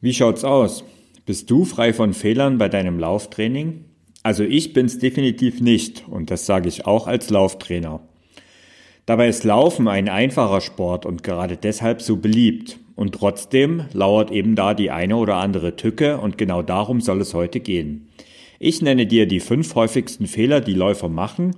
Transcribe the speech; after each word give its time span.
Wie 0.00 0.14
schaut's 0.14 0.44
aus? 0.44 0.84
Bist 1.26 1.50
du 1.50 1.64
frei 1.64 1.92
von 1.92 2.12
Fehlern 2.12 2.56
bei 2.56 2.68
deinem 2.68 3.00
Lauftraining? 3.00 3.84
Also 4.22 4.44
ich 4.44 4.72
bin's 4.72 4.98
definitiv 4.98 5.60
nicht 5.60 6.04
und 6.08 6.30
das 6.30 6.46
sage 6.46 6.68
ich 6.68 6.86
auch 6.86 7.08
als 7.08 7.30
Lauftrainer. 7.30 8.00
Dabei 9.06 9.26
ist 9.26 9.42
Laufen 9.42 9.88
ein 9.88 10.08
einfacher 10.08 10.60
Sport 10.60 11.04
und 11.04 11.24
gerade 11.24 11.56
deshalb 11.56 12.00
so 12.00 12.16
beliebt. 12.16 12.78
Und 12.94 13.16
trotzdem 13.16 13.86
lauert 13.92 14.30
eben 14.30 14.54
da 14.54 14.72
die 14.72 14.92
eine 14.92 15.16
oder 15.16 15.36
andere 15.36 15.74
Tücke 15.74 16.18
und 16.18 16.38
genau 16.38 16.62
darum 16.62 17.00
soll 17.00 17.20
es 17.20 17.34
heute 17.34 17.58
gehen. 17.58 18.08
Ich 18.60 18.80
nenne 18.82 19.06
dir 19.06 19.26
die 19.26 19.40
fünf 19.40 19.74
häufigsten 19.74 20.28
Fehler, 20.28 20.60
die 20.60 20.74
Läufer 20.74 21.08
machen 21.08 21.56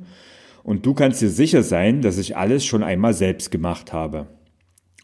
und 0.63 0.87
du 0.87 0.95
kannst 0.95 1.21
dir 1.21 1.29
sicher 1.29 1.63
sein, 1.63 2.01
dass 2.01 2.17
ich 2.17 2.39
alles 2.39 2.65
schon 2.65 2.83
einmal 2.83 3.13
selbst 3.13 3.51
gemacht 3.51 3.93
habe. 3.93 4.29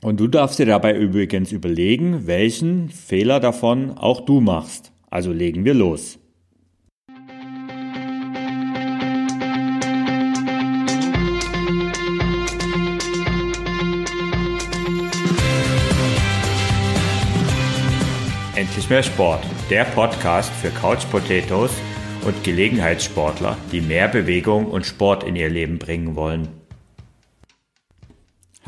Und 0.02 0.20
du 0.20 0.28
darfst 0.28 0.58
dir 0.58 0.66
dabei 0.66 0.96
übrigens 0.96 1.52
überlegen, 1.52 2.26
welchen 2.26 2.90
Fehler 2.90 3.40
davon 3.40 3.96
auch 3.96 4.20
du 4.20 4.40
machst. 4.40 4.92
Also 5.10 5.32
legen 5.32 5.64
wir 5.64 5.74
los. 5.74 6.18
Endlich 18.54 18.90
mehr 18.90 19.02
Sport, 19.02 19.44
der 19.70 19.84
Podcast 19.84 20.50
für 20.50 20.70
Couch 20.70 21.04
Potatoes 21.10 21.70
und 22.24 22.42
Gelegenheitssportler, 22.42 23.56
die 23.70 23.80
mehr 23.80 24.08
Bewegung 24.08 24.66
und 24.66 24.84
Sport 24.84 25.24
in 25.24 25.36
ihr 25.36 25.48
Leben 25.48 25.78
bringen 25.78 26.16
wollen. 26.16 26.65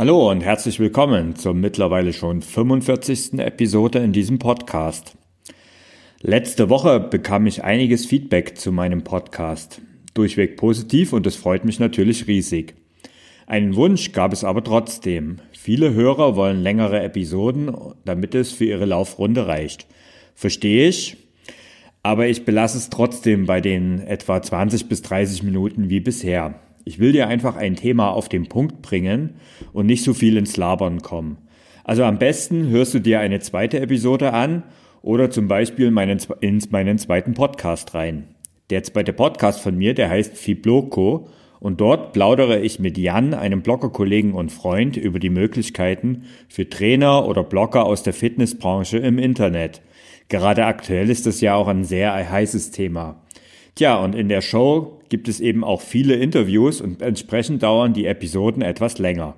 Hallo 0.00 0.30
und 0.30 0.42
herzlich 0.42 0.78
willkommen 0.78 1.34
zur 1.34 1.54
mittlerweile 1.54 2.12
schon 2.12 2.40
45. 2.40 3.40
Episode 3.40 3.98
in 3.98 4.12
diesem 4.12 4.38
Podcast. 4.38 5.16
Letzte 6.20 6.70
Woche 6.70 7.00
bekam 7.00 7.48
ich 7.48 7.64
einiges 7.64 8.06
Feedback 8.06 8.56
zu 8.56 8.70
meinem 8.70 9.02
Podcast. 9.02 9.80
Durchweg 10.14 10.56
positiv 10.56 11.12
und 11.12 11.26
es 11.26 11.34
freut 11.34 11.64
mich 11.64 11.80
natürlich 11.80 12.28
riesig. 12.28 12.76
Einen 13.48 13.74
Wunsch 13.74 14.12
gab 14.12 14.32
es 14.32 14.44
aber 14.44 14.62
trotzdem. 14.62 15.38
Viele 15.50 15.92
Hörer 15.92 16.36
wollen 16.36 16.62
längere 16.62 17.02
Episoden, 17.02 17.68
damit 18.04 18.36
es 18.36 18.52
für 18.52 18.66
ihre 18.66 18.84
Laufrunde 18.84 19.48
reicht. 19.48 19.88
Verstehe 20.36 20.88
ich, 20.88 21.16
aber 22.04 22.28
ich 22.28 22.44
belasse 22.44 22.78
es 22.78 22.88
trotzdem 22.88 23.46
bei 23.46 23.60
den 23.60 23.98
etwa 23.98 24.40
20 24.40 24.88
bis 24.88 25.02
30 25.02 25.42
Minuten 25.42 25.90
wie 25.90 25.98
bisher. 25.98 26.60
Ich 26.88 26.98
will 26.98 27.12
dir 27.12 27.28
einfach 27.28 27.54
ein 27.54 27.76
Thema 27.76 28.08
auf 28.08 28.30
den 28.30 28.48
Punkt 28.48 28.80
bringen 28.80 29.34
und 29.74 29.84
nicht 29.84 30.02
so 30.02 30.14
viel 30.14 30.38
ins 30.38 30.56
Labern 30.56 31.02
kommen. 31.02 31.36
Also 31.84 32.02
am 32.02 32.18
besten 32.18 32.70
hörst 32.70 32.94
du 32.94 32.98
dir 32.98 33.20
eine 33.20 33.40
zweite 33.40 33.78
Episode 33.78 34.32
an 34.32 34.62
oder 35.02 35.30
zum 35.30 35.48
Beispiel 35.48 35.90
meinen, 35.90 36.18
in 36.40 36.62
meinen 36.70 36.96
zweiten 36.96 37.34
Podcast 37.34 37.92
rein. 37.92 38.28
Der 38.70 38.84
zweite 38.84 39.12
Podcast 39.12 39.60
von 39.60 39.76
mir, 39.76 39.92
der 39.92 40.08
heißt 40.08 40.38
Fibloco 40.38 41.28
und 41.60 41.78
dort 41.78 42.14
plaudere 42.14 42.58
ich 42.60 42.78
mit 42.78 42.96
Jan, 42.96 43.34
einem 43.34 43.60
Bloggerkollegen 43.60 44.32
und 44.32 44.50
Freund, 44.50 44.96
über 44.96 45.18
die 45.18 45.28
Möglichkeiten 45.28 46.22
für 46.48 46.70
Trainer 46.70 47.26
oder 47.26 47.44
Blogger 47.44 47.84
aus 47.84 48.02
der 48.02 48.14
Fitnessbranche 48.14 48.96
im 48.96 49.18
Internet. 49.18 49.82
Gerade 50.30 50.64
aktuell 50.64 51.10
ist 51.10 51.26
das 51.26 51.42
ja 51.42 51.54
auch 51.54 51.68
ein 51.68 51.84
sehr 51.84 52.14
heißes 52.14 52.70
Thema. 52.70 53.20
Tja, 53.74 54.02
und 54.02 54.14
in 54.14 54.30
der 54.30 54.40
Show 54.40 54.97
gibt 55.08 55.28
es 55.28 55.40
eben 55.40 55.64
auch 55.64 55.80
viele 55.80 56.14
Interviews 56.14 56.80
und 56.80 57.02
entsprechend 57.02 57.62
dauern 57.62 57.92
die 57.92 58.06
Episoden 58.06 58.62
etwas 58.62 58.98
länger. 58.98 59.36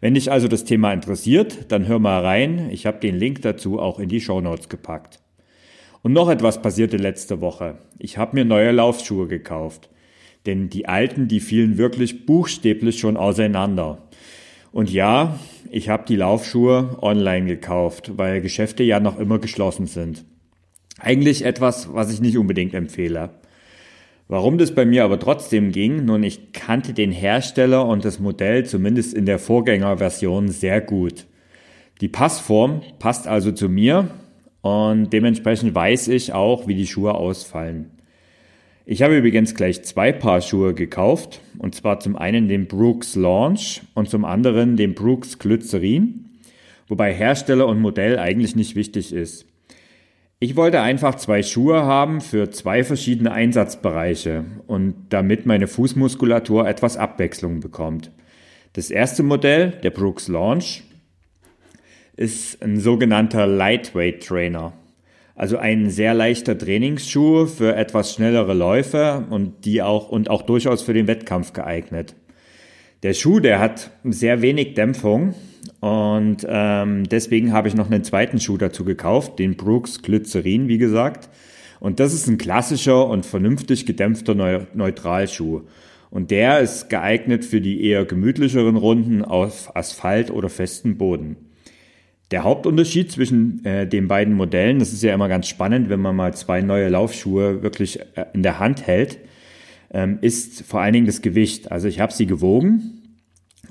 Wenn 0.00 0.14
dich 0.14 0.30
also 0.30 0.48
das 0.48 0.64
Thema 0.64 0.92
interessiert, 0.92 1.72
dann 1.72 1.86
hör 1.86 1.98
mal 1.98 2.20
rein. 2.20 2.68
Ich 2.70 2.86
habe 2.86 3.00
den 3.00 3.16
Link 3.16 3.42
dazu 3.42 3.78
auch 3.78 3.98
in 3.98 4.08
die 4.08 4.20
Show 4.20 4.40
Notes 4.40 4.68
gepackt. 4.68 5.20
Und 6.02 6.12
noch 6.12 6.28
etwas 6.28 6.62
passierte 6.62 6.98
letzte 6.98 7.40
Woche. 7.40 7.78
Ich 7.98 8.18
habe 8.18 8.36
mir 8.36 8.44
neue 8.44 8.72
Laufschuhe 8.72 9.26
gekauft. 9.26 9.88
Denn 10.44 10.68
die 10.68 10.86
alten, 10.86 11.26
die 11.26 11.40
fielen 11.40 11.78
wirklich 11.78 12.26
buchstäblich 12.26 13.00
schon 13.00 13.16
auseinander. 13.16 14.06
Und 14.70 14.92
ja, 14.92 15.38
ich 15.70 15.88
habe 15.88 16.04
die 16.06 16.16
Laufschuhe 16.16 16.98
online 17.02 17.46
gekauft, 17.46 18.12
weil 18.16 18.40
Geschäfte 18.40 18.84
ja 18.84 19.00
noch 19.00 19.18
immer 19.18 19.38
geschlossen 19.38 19.86
sind. 19.86 20.24
Eigentlich 20.98 21.44
etwas, 21.44 21.92
was 21.92 22.12
ich 22.12 22.20
nicht 22.20 22.38
unbedingt 22.38 22.74
empfehle. 22.74 23.30
Warum 24.28 24.58
das 24.58 24.74
bei 24.74 24.84
mir 24.84 25.04
aber 25.04 25.20
trotzdem 25.20 25.70
ging, 25.70 26.04
nun 26.04 26.24
ich 26.24 26.52
kannte 26.52 26.92
den 26.92 27.12
Hersteller 27.12 27.86
und 27.86 28.04
das 28.04 28.18
Modell 28.18 28.66
zumindest 28.66 29.14
in 29.14 29.24
der 29.24 29.38
Vorgängerversion 29.38 30.48
sehr 30.48 30.80
gut. 30.80 31.26
Die 32.00 32.08
Passform 32.08 32.82
passt 32.98 33.28
also 33.28 33.52
zu 33.52 33.68
mir 33.68 34.10
und 34.62 35.12
dementsprechend 35.12 35.74
weiß 35.76 36.08
ich 36.08 36.32
auch, 36.32 36.66
wie 36.66 36.74
die 36.74 36.88
Schuhe 36.88 37.14
ausfallen. 37.14 37.92
Ich 38.84 39.02
habe 39.02 39.16
übrigens 39.16 39.54
gleich 39.54 39.82
zwei 39.84 40.12
Paar 40.12 40.40
Schuhe 40.40 40.74
gekauft 40.74 41.40
und 41.58 41.76
zwar 41.76 42.00
zum 42.00 42.16
einen 42.16 42.48
den 42.48 42.66
Brooks 42.66 43.14
Launch 43.14 43.82
und 43.94 44.10
zum 44.10 44.24
anderen 44.24 44.76
den 44.76 44.94
Brooks 44.94 45.38
Glycerin, 45.38 46.30
wobei 46.88 47.14
Hersteller 47.14 47.68
und 47.68 47.80
Modell 47.80 48.18
eigentlich 48.18 48.56
nicht 48.56 48.74
wichtig 48.74 49.12
ist. 49.12 49.45
Ich 50.38 50.54
wollte 50.54 50.82
einfach 50.82 51.14
zwei 51.14 51.42
Schuhe 51.42 51.84
haben 51.84 52.20
für 52.20 52.50
zwei 52.50 52.84
verschiedene 52.84 53.32
Einsatzbereiche 53.32 54.44
und 54.66 55.06
damit 55.08 55.46
meine 55.46 55.66
Fußmuskulatur 55.66 56.68
etwas 56.68 56.98
Abwechslung 56.98 57.60
bekommt. 57.60 58.10
Das 58.74 58.90
erste 58.90 59.22
Modell, 59.22 59.70
der 59.82 59.88
Brooks 59.88 60.28
Launch, 60.28 60.82
ist 62.16 62.62
ein 62.62 62.78
sogenannter 62.78 63.46
Lightweight 63.46 64.26
Trainer. 64.26 64.74
Also 65.34 65.56
ein 65.56 65.88
sehr 65.88 66.12
leichter 66.12 66.58
Trainingsschuh 66.58 67.46
für 67.46 67.74
etwas 67.74 68.12
schnellere 68.12 68.52
Läufe 68.52 69.24
und 69.30 69.64
die 69.64 69.80
auch 69.80 70.10
und 70.10 70.28
auch 70.28 70.42
durchaus 70.42 70.82
für 70.82 70.92
den 70.92 71.06
Wettkampf 71.06 71.54
geeignet. 71.54 72.14
Der 73.02 73.14
Schuh, 73.14 73.40
der 73.40 73.58
hat 73.58 73.90
sehr 74.04 74.42
wenig 74.42 74.74
Dämpfung 74.74 75.34
und 75.86 76.44
ähm, 76.48 77.08
deswegen 77.08 77.52
habe 77.52 77.68
ich 77.68 77.74
noch 77.74 77.88
einen 77.88 78.02
zweiten 78.02 78.40
Schuh 78.40 78.56
dazu 78.56 78.84
gekauft, 78.84 79.38
den 79.38 79.56
Brooks 79.56 80.02
Glycerin, 80.02 80.66
wie 80.66 80.78
gesagt. 80.78 81.28
Und 81.78 82.00
das 82.00 82.12
ist 82.12 82.26
ein 82.26 82.38
klassischer 82.38 83.06
und 83.06 83.24
vernünftig 83.24 83.86
gedämpfter 83.86 84.34
Neu 84.34 84.62
Neutralschuh. 84.74 85.62
Und 86.10 86.32
der 86.32 86.58
ist 86.58 86.88
geeignet 86.88 87.44
für 87.44 87.60
die 87.60 87.84
eher 87.84 88.04
gemütlicheren 88.04 88.74
Runden 88.74 89.22
auf 89.22 89.76
Asphalt 89.76 90.32
oder 90.32 90.48
festem 90.48 90.98
Boden. 90.98 91.36
Der 92.32 92.42
Hauptunterschied 92.42 93.12
zwischen 93.12 93.64
äh, 93.64 93.86
den 93.86 94.08
beiden 94.08 94.34
Modellen, 94.34 94.80
das 94.80 94.92
ist 94.92 95.04
ja 95.04 95.14
immer 95.14 95.28
ganz 95.28 95.46
spannend, 95.46 95.88
wenn 95.88 96.00
man 96.00 96.16
mal 96.16 96.34
zwei 96.34 96.62
neue 96.62 96.88
Laufschuhe 96.88 97.62
wirklich 97.62 98.00
äh, 98.16 98.26
in 98.32 98.42
der 98.42 98.58
Hand 98.58 98.88
hält, 98.88 99.20
ähm, 99.92 100.18
ist 100.20 100.62
vor 100.62 100.80
allen 100.80 100.94
Dingen 100.94 101.06
das 101.06 101.22
Gewicht. 101.22 101.70
Also 101.70 101.86
ich 101.86 102.00
habe 102.00 102.12
sie 102.12 102.26
gewogen 102.26 103.05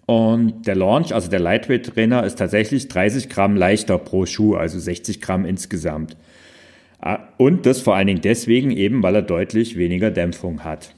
und 0.06 0.68
der 0.68 0.76
Launch, 0.76 1.14
also 1.14 1.30
der 1.30 1.40
Lightweight 1.40 1.86
Trainer, 1.86 2.24
ist 2.24 2.38
tatsächlich 2.38 2.88
30 2.88 3.30
Gramm 3.30 3.56
leichter 3.56 3.98
pro 3.98 4.26
Schuh, 4.26 4.56
also 4.56 4.78
60 4.78 5.22
Gramm 5.22 5.46
insgesamt. 5.46 6.16
Ah, 7.00 7.28
und 7.38 7.66
das 7.66 7.82
vor 7.82 7.96
allen 7.96 8.08
Dingen 8.08 8.22
deswegen 8.22 8.72
eben, 8.72 9.04
weil 9.04 9.16
er 9.16 9.22
deutlich 9.22 9.78
weniger 9.78 10.12
Dämpfung 10.12 10.64
hat. 10.64 10.96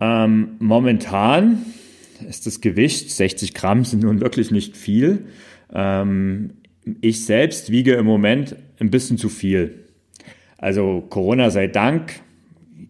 Ähm, 0.00 0.56
momentan 0.58 1.64
ist 2.28 2.46
das 2.46 2.60
Gewicht, 2.60 3.10
60 3.10 3.54
Gramm 3.54 3.84
sind 3.84 4.02
nun 4.02 4.20
wirklich 4.20 4.50
nicht 4.50 4.76
viel. 4.76 5.26
Ähm, 5.72 6.54
ich 7.00 7.24
selbst 7.24 7.70
wiege 7.70 7.94
im 7.94 8.06
Moment 8.06 8.56
ein 8.78 8.90
bisschen 8.90 9.18
zu 9.18 9.28
viel. 9.28 9.86
Also 10.58 11.04
Corona 11.08 11.50
sei 11.50 11.66
Dank 11.66 12.20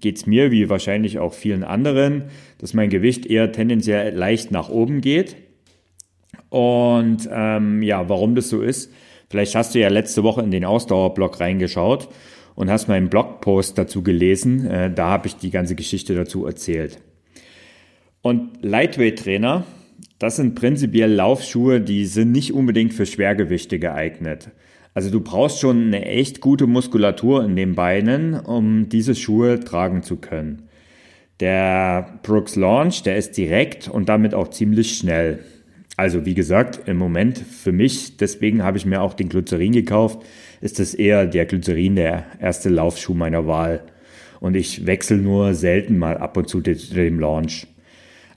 geht 0.01 0.17
es 0.17 0.27
mir, 0.27 0.51
wie 0.51 0.69
wahrscheinlich 0.69 1.19
auch 1.19 1.33
vielen 1.33 1.65
anderen, 1.65 2.25
dass 2.59 2.75
mein 2.75 2.91
Gewicht 2.91 3.27
eher 3.27 3.53
tendenziell 3.53 4.15
leicht 4.15 4.51
nach 4.51 4.69
oben 4.69 5.01
geht. 5.01 5.37
Und 6.49 7.29
ähm, 7.33 7.83
ja, 7.83 8.09
warum 8.09 8.35
das 8.35 8.49
so 8.49 8.63
ist, 8.63 8.93
vielleicht 9.29 9.55
hast 9.55 9.75
du 9.75 9.81
ja 9.81 9.89
letzte 9.89 10.23
Woche 10.23 10.43
in 10.43 10.51
den 10.51 10.65
Ausdauerblog 10.65 11.41
reingeschaut 11.41 12.09
und 12.55 12.71
hast 12.71 12.89
meinen 12.89 13.09
Blogpost 13.09 13.79
dazu 13.79 14.03
gelesen. 14.03 14.67
Äh, 14.67 14.93
da 14.93 15.09
habe 15.09 15.29
ich 15.29 15.37
die 15.37 15.51
ganze 15.51 15.75
Geschichte 15.75 16.15
dazu 16.15 16.47
erzählt. 16.47 17.01
Und 18.23 18.65
Lightweight-Trainer, 18.65 19.65
das 20.19 20.37
sind 20.37 20.55
prinzipiell 20.55 21.13
Laufschuhe, 21.13 21.81
die 21.81 22.07
sind 22.07 22.33
nicht 22.33 22.53
unbedingt 22.53 22.93
für 22.93 23.07
Schwergewichte 23.07 23.79
geeignet. 23.79 24.51
Also 24.97 25.11
du 25.11 25.21
brauchst 25.21 25.61
schon 25.61 25.89
eine 25.89 26.07
echt 26.07 26.41
gute 26.41 26.67
Muskulatur 26.67 27.45
in 27.45 27.55
den 27.55 27.75
Beinen, 27.75 28.33
um 28.33 28.89
diese 28.89 29.15
Schuhe 29.15 29.61
tragen 29.61 30.03
zu 30.03 30.17
können. 30.17 30.71
Der 31.39 32.19
Brooks 32.23 32.57
Launch, 32.57 33.03
der 33.03 33.19
ist 33.19 33.37
direkt 33.37 33.89
und 33.89 34.09
damit 34.09 34.33
auch 34.33 34.49
ziemlich 34.49 34.97
schnell. 34.97 35.41
Also 35.99 36.25
wie 36.25 36.33
gesagt, 36.33 36.89
im 36.89 36.97
Moment 36.97 37.37
für 37.37 37.73
mich, 37.73 38.17
deswegen 38.17 38.63
habe 38.63 38.79
ich 38.79 38.87
mir 38.87 39.03
auch 39.03 39.13
den 39.13 39.29
Glycerin 39.29 39.73
gekauft, 39.73 40.25
ist 40.63 40.81
es 40.81 40.95
eher 40.95 41.27
der 41.27 41.45
Glycerin 41.45 41.97
der 41.97 42.25
erste 42.41 42.71
Laufschuh 42.71 43.13
meiner 43.13 43.47
Wahl. 43.47 43.83
Und 44.41 44.57
ich 44.57 44.87
wechsle 44.87 45.19
nur 45.19 45.53
selten 45.53 45.99
mal 45.99 46.17
ab 46.17 46.39
und 46.39 46.49
zu 46.49 46.63
dem 46.63 47.21
Launch. 47.21 47.67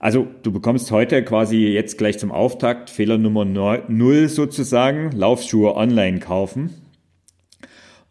Also 0.00 0.26
du 0.42 0.50
bekommst 0.50 0.90
heute 0.92 1.22
quasi 1.22 1.58
jetzt 1.58 1.98
gleich 1.98 2.18
zum 2.18 2.32
Auftakt 2.32 2.88
Fehler 2.88 3.18
Nummer 3.18 3.44
0 3.44 4.28
sozusagen, 4.30 5.10
Laufschuhe 5.12 5.76
online 5.76 6.20
kaufen. 6.20 6.70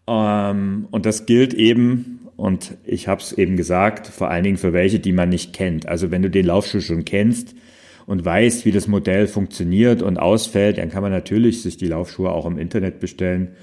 Ähm, 0.06 0.88
und 0.92 1.08
das 1.08 1.26
gilt 1.26 1.56
eben, 1.56 2.30
und 2.38 2.78
ich 2.86 3.08
habe 3.08 3.22
es 3.22 3.34
eben 3.34 3.58
gesagt, 3.58 4.06
vor 4.06 4.30
allen 4.30 4.44
Dingen 4.44 4.58
für 4.58 4.72
welche, 4.72 5.00
die 5.00 5.12
man 5.12 5.30
nicht 5.30 5.52
kennt. 5.52 5.88
Also 5.88 6.12
wenn 6.12 6.22
du 6.22 6.30
den 6.30 6.46
Laufschuh 6.46 6.80
schon 6.80 7.06
kennst 7.06 7.56
und 8.06 8.24
weißt, 8.24 8.66
wie 8.66 8.72
das 8.72 8.88
Modell 8.88 9.26
funktioniert 9.26 10.04
und 10.04 10.20
ausfällt, 10.20 10.78
dann 10.78 10.92
kann 10.92 11.02
man 11.02 11.12
natürlich 11.12 11.64
sich 11.64 11.78
die 11.78 11.88
Laufschuhe 11.88 12.30
auch 12.30 12.46
im 12.46 12.60
Internet 12.60 13.00
bestellen. 13.00 13.56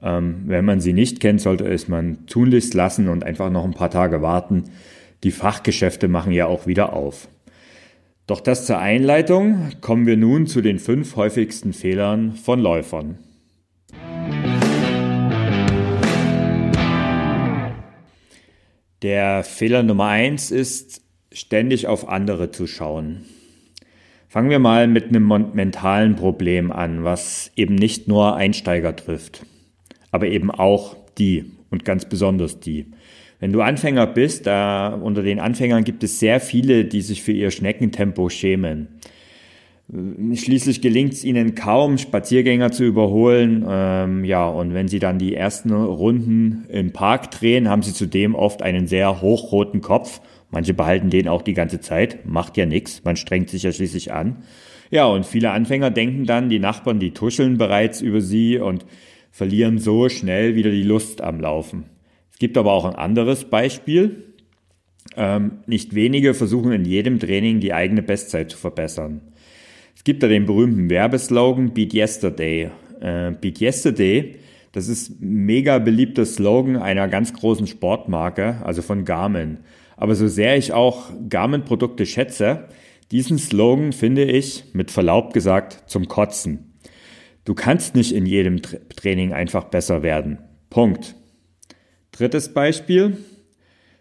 Ähm, 0.00 0.44
wenn 0.46 0.64
man 0.64 0.80
sie 0.80 0.94
nicht 0.94 1.20
kennt, 1.20 1.42
sollte 1.42 1.66
es 1.68 1.88
man 1.88 2.24
tunlichst 2.26 2.72
lassen 2.72 3.10
und 3.10 3.22
einfach 3.22 3.50
noch 3.50 3.66
ein 3.66 3.74
paar 3.74 3.90
Tage 3.90 4.22
warten. 4.22 4.64
Die 5.24 5.30
Fachgeschäfte 5.30 6.08
machen 6.08 6.32
ja 6.32 6.46
auch 6.46 6.66
wieder 6.66 6.94
auf. 6.94 7.28
Doch 8.26 8.40
das 8.40 8.66
zur 8.66 8.78
Einleitung. 8.78 9.70
Kommen 9.80 10.04
wir 10.06 10.16
nun 10.16 10.48
zu 10.48 10.60
den 10.60 10.80
fünf 10.80 11.14
häufigsten 11.14 11.72
Fehlern 11.72 12.32
von 12.32 12.58
Läufern. 12.58 13.18
Der 19.02 19.44
Fehler 19.44 19.84
Nummer 19.84 20.06
eins 20.06 20.50
ist, 20.50 21.02
ständig 21.32 21.86
auf 21.86 22.08
andere 22.08 22.50
zu 22.50 22.66
schauen. 22.66 23.24
Fangen 24.26 24.50
wir 24.50 24.58
mal 24.58 24.88
mit 24.88 25.08
einem 25.08 25.52
mentalen 25.54 26.16
Problem 26.16 26.72
an, 26.72 27.04
was 27.04 27.52
eben 27.54 27.76
nicht 27.76 28.08
nur 28.08 28.34
Einsteiger 28.34 28.96
trifft, 28.96 29.46
aber 30.10 30.26
eben 30.26 30.50
auch 30.50 30.96
die 31.16 31.52
und 31.70 31.84
ganz 31.84 32.06
besonders 32.06 32.58
die. 32.58 32.86
Wenn 33.38 33.52
du 33.52 33.60
Anfänger 33.60 34.06
bist, 34.06 34.46
da 34.46 34.94
unter 34.94 35.22
den 35.22 35.40
Anfängern 35.40 35.84
gibt 35.84 36.02
es 36.02 36.18
sehr 36.18 36.40
viele, 36.40 36.84
die 36.84 37.02
sich 37.02 37.22
für 37.22 37.32
ihr 37.32 37.50
Schneckentempo 37.50 38.28
schämen. 38.28 38.88
Schließlich 40.34 40.80
gelingt 40.80 41.12
es 41.12 41.22
ihnen 41.22 41.54
kaum, 41.54 41.98
Spaziergänger 41.98 42.72
zu 42.72 42.82
überholen. 42.82 43.64
Ähm, 43.68 44.24
ja, 44.24 44.48
und 44.48 44.74
wenn 44.74 44.88
sie 44.88 44.98
dann 44.98 45.18
die 45.18 45.34
ersten 45.34 45.70
Runden 45.70 46.64
im 46.70 46.92
Park 46.92 47.30
drehen, 47.30 47.68
haben 47.68 47.82
sie 47.82 47.92
zudem 47.92 48.34
oft 48.34 48.62
einen 48.62 48.88
sehr 48.88 49.20
hochroten 49.20 49.82
Kopf. 49.82 50.20
Manche 50.50 50.74
behalten 50.74 51.10
den 51.10 51.28
auch 51.28 51.42
die 51.42 51.54
ganze 51.54 51.80
Zeit. 51.80 52.26
Macht 52.26 52.56
ja 52.56 52.66
nichts. 52.66 53.04
Man 53.04 53.16
strengt 53.16 53.50
sich 53.50 53.62
ja 53.62 53.70
schließlich 53.70 54.12
an. 54.12 54.38
Ja, 54.90 55.06
und 55.06 55.24
viele 55.24 55.50
Anfänger 55.50 55.90
denken 55.90 56.24
dann, 56.24 56.48
die 56.48 56.58
Nachbarn, 56.58 56.98
die 56.98 57.12
tuscheln 57.12 57.56
bereits 57.58 58.00
über 58.00 58.20
sie 58.20 58.58
und 58.58 58.86
verlieren 59.30 59.78
so 59.78 60.08
schnell 60.08 60.56
wieder 60.56 60.70
die 60.70 60.82
Lust 60.82 61.20
am 61.20 61.40
Laufen. 61.40 61.84
Es 62.36 62.40
gibt 62.40 62.58
aber 62.58 62.74
auch 62.74 62.84
ein 62.84 62.96
anderes 62.96 63.44
Beispiel. 63.46 64.34
Ähm, 65.16 65.60
nicht 65.64 65.94
wenige 65.94 66.34
versuchen 66.34 66.70
in 66.70 66.84
jedem 66.84 67.18
Training 67.18 67.60
die 67.60 67.72
eigene 67.72 68.02
Bestzeit 68.02 68.50
zu 68.50 68.58
verbessern. 68.58 69.22
Es 69.94 70.04
gibt 70.04 70.22
da 70.22 70.28
den 70.28 70.44
berühmten 70.44 70.90
Werbeslogan 70.90 71.72
Beat 71.72 71.94
Yesterday. 71.94 72.70
Äh, 73.00 73.30
Beat 73.40 73.62
Yesterday, 73.62 74.36
das 74.72 74.86
ist 74.88 75.18
mega 75.18 75.78
beliebter 75.78 76.26
Slogan 76.26 76.76
einer 76.76 77.08
ganz 77.08 77.32
großen 77.32 77.66
Sportmarke, 77.66 78.60
also 78.62 78.82
von 78.82 79.06
Garmin. 79.06 79.60
Aber 79.96 80.14
so 80.14 80.28
sehr 80.28 80.58
ich 80.58 80.74
auch 80.74 81.08
Garmin-Produkte 81.30 82.04
schätze, 82.04 82.68
diesen 83.12 83.38
Slogan 83.38 83.94
finde 83.94 84.24
ich, 84.24 84.64
mit 84.74 84.90
Verlaub 84.90 85.32
gesagt, 85.32 85.84
zum 85.86 86.06
Kotzen. 86.06 86.74
Du 87.46 87.54
kannst 87.54 87.94
nicht 87.94 88.12
in 88.12 88.26
jedem 88.26 88.60
Training 88.60 89.32
einfach 89.32 89.64
besser 89.64 90.02
werden. 90.02 90.36
Punkt. 90.68 91.14
Drittes 92.16 92.54
Beispiel. 92.54 93.18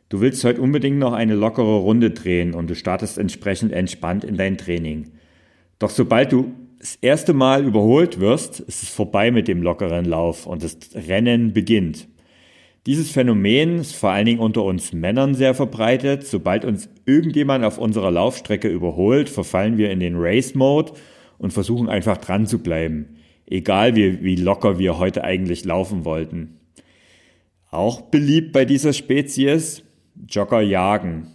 Du 0.07 0.21
willst 0.21 0.41
heute 0.45 0.61
unbedingt 0.61 0.99
noch 0.99 1.11
eine 1.11 1.35
lockere 1.35 1.79
Runde 1.79 2.11
drehen 2.11 2.53
und 2.53 2.69
du 2.69 2.75
startest 2.75 3.17
entsprechend 3.17 3.73
entspannt 3.73 4.23
in 4.23 4.37
dein 4.37 4.57
Training. 4.57 5.11
Doch 5.79 5.89
sobald 5.89 6.31
du 6.31 6.53
das 6.79 6.97
erste 7.01 7.33
Mal 7.33 7.65
überholt 7.65 8.21
wirst, 8.21 8.61
ist 8.61 8.83
es 8.83 8.89
vorbei 8.89 9.31
mit 9.31 9.49
dem 9.49 9.61
lockeren 9.61 10.05
Lauf 10.05 10.47
und 10.47 10.63
das 10.63 10.77
Rennen 10.93 11.51
beginnt. 11.51 12.07
Dieses 12.85 13.11
Phänomen 13.11 13.79
ist 13.79 13.97
vor 13.97 14.11
allen 14.11 14.27
Dingen 14.27 14.39
unter 14.39 14.63
uns 14.63 14.93
Männern 14.93 15.35
sehr 15.35 15.53
verbreitet. 15.53 16.25
Sobald 16.25 16.63
uns 16.63 16.87
irgendjemand 17.05 17.65
auf 17.65 17.77
unserer 17.77 18.11
Laufstrecke 18.11 18.69
überholt, 18.69 19.27
verfallen 19.27 19.77
wir 19.77 19.91
in 19.91 19.99
den 19.99 20.15
Race-Mode 20.15 20.93
und 21.37 21.51
versuchen 21.51 21.89
einfach 21.89 22.15
dran 22.15 22.47
zu 22.47 22.59
bleiben. 22.59 23.17
Egal 23.45 23.97
wie, 23.97 24.23
wie 24.23 24.37
locker 24.37 24.79
wir 24.79 24.99
heute 24.99 25.25
eigentlich 25.25 25.65
laufen 25.65 26.05
wollten. 26.05 26.61
Auch 27.75 28.03
beliebt 28.03 28.53
bei 28.53 28.63
dieser 28.63 28.93
Spezies 28.93 29.83
Jogger 30.29 30.61
jagen. 30.61 31.27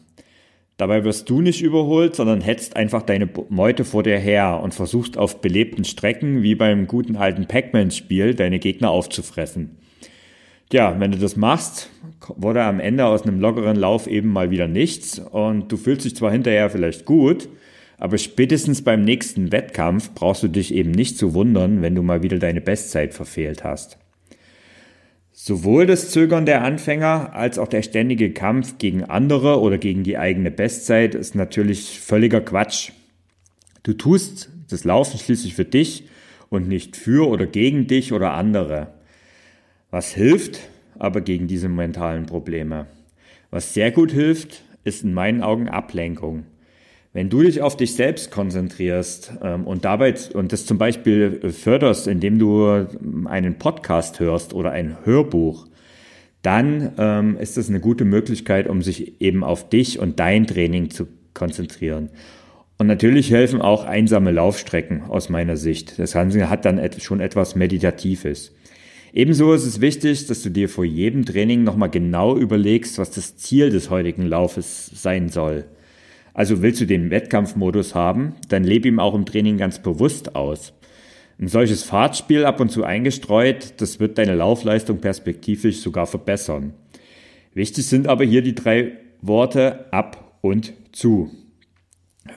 Dabei 0.79 1.05
wirst 1.05 1.29
du 1.29 1.43
nicht 1.43 1.61
überholt, 1.61 2.17
sondern 2.17 2.41
hetzt 2.41 2.77
einfach 2.77 3.03
deine 3.03 3.29
Meute 3.51 3.85
vor 3.85 4.03
dir 4.05 4.17
her 4.17 4.61
und 4.63 4.73
versuchst 4.73 5.19
auf 5.19 5.43
belebten 5.43 5.85
Strecken, 5.85 6.43
wie 6.43 6.55
beim 6.55 6.87
guten 6.87 7.17
alten 7.17 7.47
Pac-Man-Spiel, 7.47 8.35
deine 8.35 8.59
Gegner 8.59 8.91
aufzufressen. 8.91 9.77
Tja, 10.71 10.99
wenn 10.99 11.13
du 11.13 11.19
das 11.19 11.37
machst, 11.37 11.91
wurde 12.37 12.63
am 12.63 12.81
Ende 12.81 13.05
aus 13.05 13.25
einem 13.25 13.39
lockeren 13.39 13.77
Lauf 13.77 14.07
eben 14.07 14.33
mal 14.33 14.51
wieder 14.51 14.67
nichts 14.67 15.19
und 15.19 15.71
du 15.71 15.77
fühlst 15.77 16.07
dich 16.07 16.17
zwar 16.17 16.33
hinterher 16.33 16.71
vielleicht 16.71 17.05
gut, 17.05 17.51
aber 17.99 18.17
spätestens 18.17 18.83
beim 18.83 19.05
nächsten 19.05 19.53
Wettkampf 19.53 20.15
brauchst 20.15 20.43
du 20.43 20.49
dich 20.49 20.73
eben 20.73 20.93
nicht 20.93 21.19
zu 21.19 21.35
wundern, 21.35 21.83
wenn 21.83 21.95
du 21.95 22.03
mal 22.03 22.23
wieder 22.23 22.39
deine 22.39 22.63
Bestzeit 22.63 23.13
verfehlt 23.13 23.63
hast. 23.63 23.99
Sowohl 25.43 25.87
das 25.87 26.11
Zögern 26.11 26.45
der 26.45 26.63
Anfänger 26.63 27.33
als 27.33 27.59
auch 27.59 27.67
der 27.67 27.81
ständige 27.81 28.31
Kampf 28.31 28.77
gegen 28.77 29.05
andere 29.05 29.59
oder 29.59 29.79
gegen 29.79 30.03
die 30.03 30.19
eigene 30.19 30.51
Bestzeit 30.51 31.15
ist 31.15 31.35
natürlich 31.35 31.99
völliger 31.99 32.43
Quatsch. 32.43 32.91
Du 33.83 33.95
tust 33.95 34.51
das 34.69 34.85
Laufen 34.85 35.19
schließlich 35.19 35.55
für 35.55 35.65
dich 35.65 36.07
und 36.51 36.69
nicht 36.69 36.95
für 36.95 37.27
oder 37.27 37.47
gegen 37.47 37.87
dich 37.87 38.13
oder 38.13 38.35
andere. 38.35 38.89
Was 39.91 40.13
hilft 40.13 40.61
aber 40.99 41.23
gegen 41.23 41.47
diese 41.47 41.71
mentalen 41.71 42.27
Probleme? 42.27 42.87
Was 43.51 43.73
sehr 43.73 43.93
gut 43.93 44.13
hilft, 44.13 44.63
ist 44.85 45.05
in 45.05 45.15
meinen 45.15 45.43
Augen 45.43 45.71
Ablenkung. 45.71 46.45
Wenn 47.13 47.29
du 47.29 47.43
dich 47.43 47.61
auf 47.61 47.77
dich 47.77 47.95
selbst 47.95 48.31
konzentrierst 48.31 49.33
ähm, 49.43 49.67
und 49.67 49.85
dabei 49.85 50.15
und 50.33 50.53
das 50.53 50.65
zum 50.65 50.79
Beispiel 50.79 51.51
förderst, 51.51 52.07
indem 52.07 52.39
du 52.39 52.67
ähm, 52.67 53.27
einen 53.27 53.59
Podcast 53.59 54.21
hörst 54.21 54.55
oder 54.55 54.71
ein 54.71 54.97
Hörbuch, 55.05 55.67
dann 56.43 56.93
ähm, 56.99 57.37
ist 57.37 57.57
das 57.57 57.69
eine 57.69 57.81
gute 57.81 58.05
Möglichkeit, 58.05 58.69
um 58.69 58.81
sich 58.81 59.21
eben 59.21 59.43
auf 59.43 59.69
dich 59.69 59.99
und 59.99 60.21
dein 60.21 60.47
Training 60.47 60.91
zu 60.91 61.09
konzentrieren. 61.35 62.11
Und 62.79 62.87
natürlich 62.87 63.31
helfen 63.31 63.61
auch 63.61 63.85
einsame 63.85 64.31
Laufstrecken 64.31 65.03
aus 65.03 65.29
meiner 65.29 65.57
Sicht. 65.57 65.99
Das 65.99 66.13
Ganze 66.13 66.49
hat 66.49 66.65
dann 66.65 66.81
schon 66.99 67.21
etwas 67.21 67.57
Meditatives. 67.57 68.55
Ebenso 69.13 69.53
ist 69.53 69.67
es 69.67 69.81
wichtig, 69.81 70.27
dass 70.29 70.43
du 70.43 70.51
dir 70.51 70.69
vor 70.69 70.85
jedem 70.85 71.27
Training 71.27 71.65
nochmal 71.65 71.91
genau 71.91 72.37
überlegst, 72.37 72.99
was 72.99 73.11
das 73.11 73.37
Ziel 73.37 73.71
des 73.71 73.91
heutigen 73.91 74.25
Laufes 74.25 74.87
sein 74.95 75.29
soll. 75.29 75.65
Also 76.35 76.63
willst 76.63 76.81
du 76.81 76.87
den 76.87 77.11
Wettkampfmodus 77.11 77.95
haben, 77.95 78.35
dann 78.49 78.65
lebe 78.65 78.89
ihm 78.89 79.01
auch 79.01 79.15
im 79.15 79.27
Training 79.27 79.59
ganz 79.59 79.81
bewusst 79.81 80.35
aus. 80.35 80.73
Ein 81.41 81.49
solches 81.49 81.83
Fahrtspiel 81.83 82.45
ab 82.45 82.61
und 82.61 82.71
zu 82.71 82.85
eingestreut, 82.85 83.75
das 83.79 83.99
wird 83.99 84.19
deine 84.19 84.35
Laufleistung 84.35 84.99
perspektivisch 84.99 85.81
sogar 85.81 86.07
verbessern. 86.07 86.75
Wichtig 87.55 87.87
sind 87.87 88.09
aber 88.09 88.25
hier 88.25 88.43
die 88.43 88.55
drei 88.55 88.93
Worte 89.23 89.93
ab 89.93 90.39
und 90.43 90.75
zu. 90.93 91.31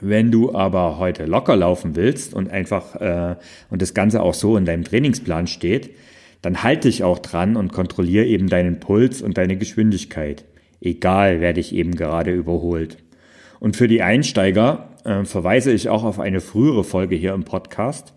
Wenn 0.01 0.31
du 0.31 0.55
aber 0.55 0.97
heute 0.97 1.25
locker 1.25 1.55
laufen 1.55 1.95
willst 1.95 2.33
und 2.33 2.49
einfach 2.49 2.95
äh, 2.95 3.35
und 3.69 3.81
das 3.81 3.93
Ganze 3.93 4.21
auch 4.21 4.33
so 4.33 4.57
in 4.57 4.65
deinem 4.65 4.83
Trainingsplan 4.83 5.47
steht, 5.47 5.91
dann 6.41 6.63
halte 6.63 6.87
dich 6.87 7.03
auch 7.03 7.19
dran 7.19 7.55
und 7.55 7.73
kontrolliere 7.73 8.25
eben 8.25 8.47
deinen 8.47 8.79
Puls 8.79 9.21
und 9.21 9.37
deine 9.37 9.57
Geschwindigkeit, 9.57 10.45
egal 10.81 11.41
wer 11.41 11.53
dich 11.53 11.73
eben 11.73 11.95
gerade 11.95 12.33
überholt. 12.33 13.02
Und 13.63 13.77
für 13.77 13.87
die 13.87 14.01
Einsteiger 14.01 14.89
äh, 15.05 15.23
verweise 15.23 15.71
ich 15.71 15.87
auch 15.87 16.03
auf 16.03 16.19
eine 16.19 16.41
frühere 16.41 16.83
Folge 16.83 17.15
hier 17.15 17.33
im 17.33 17.45
Podcast. 17.45 18.13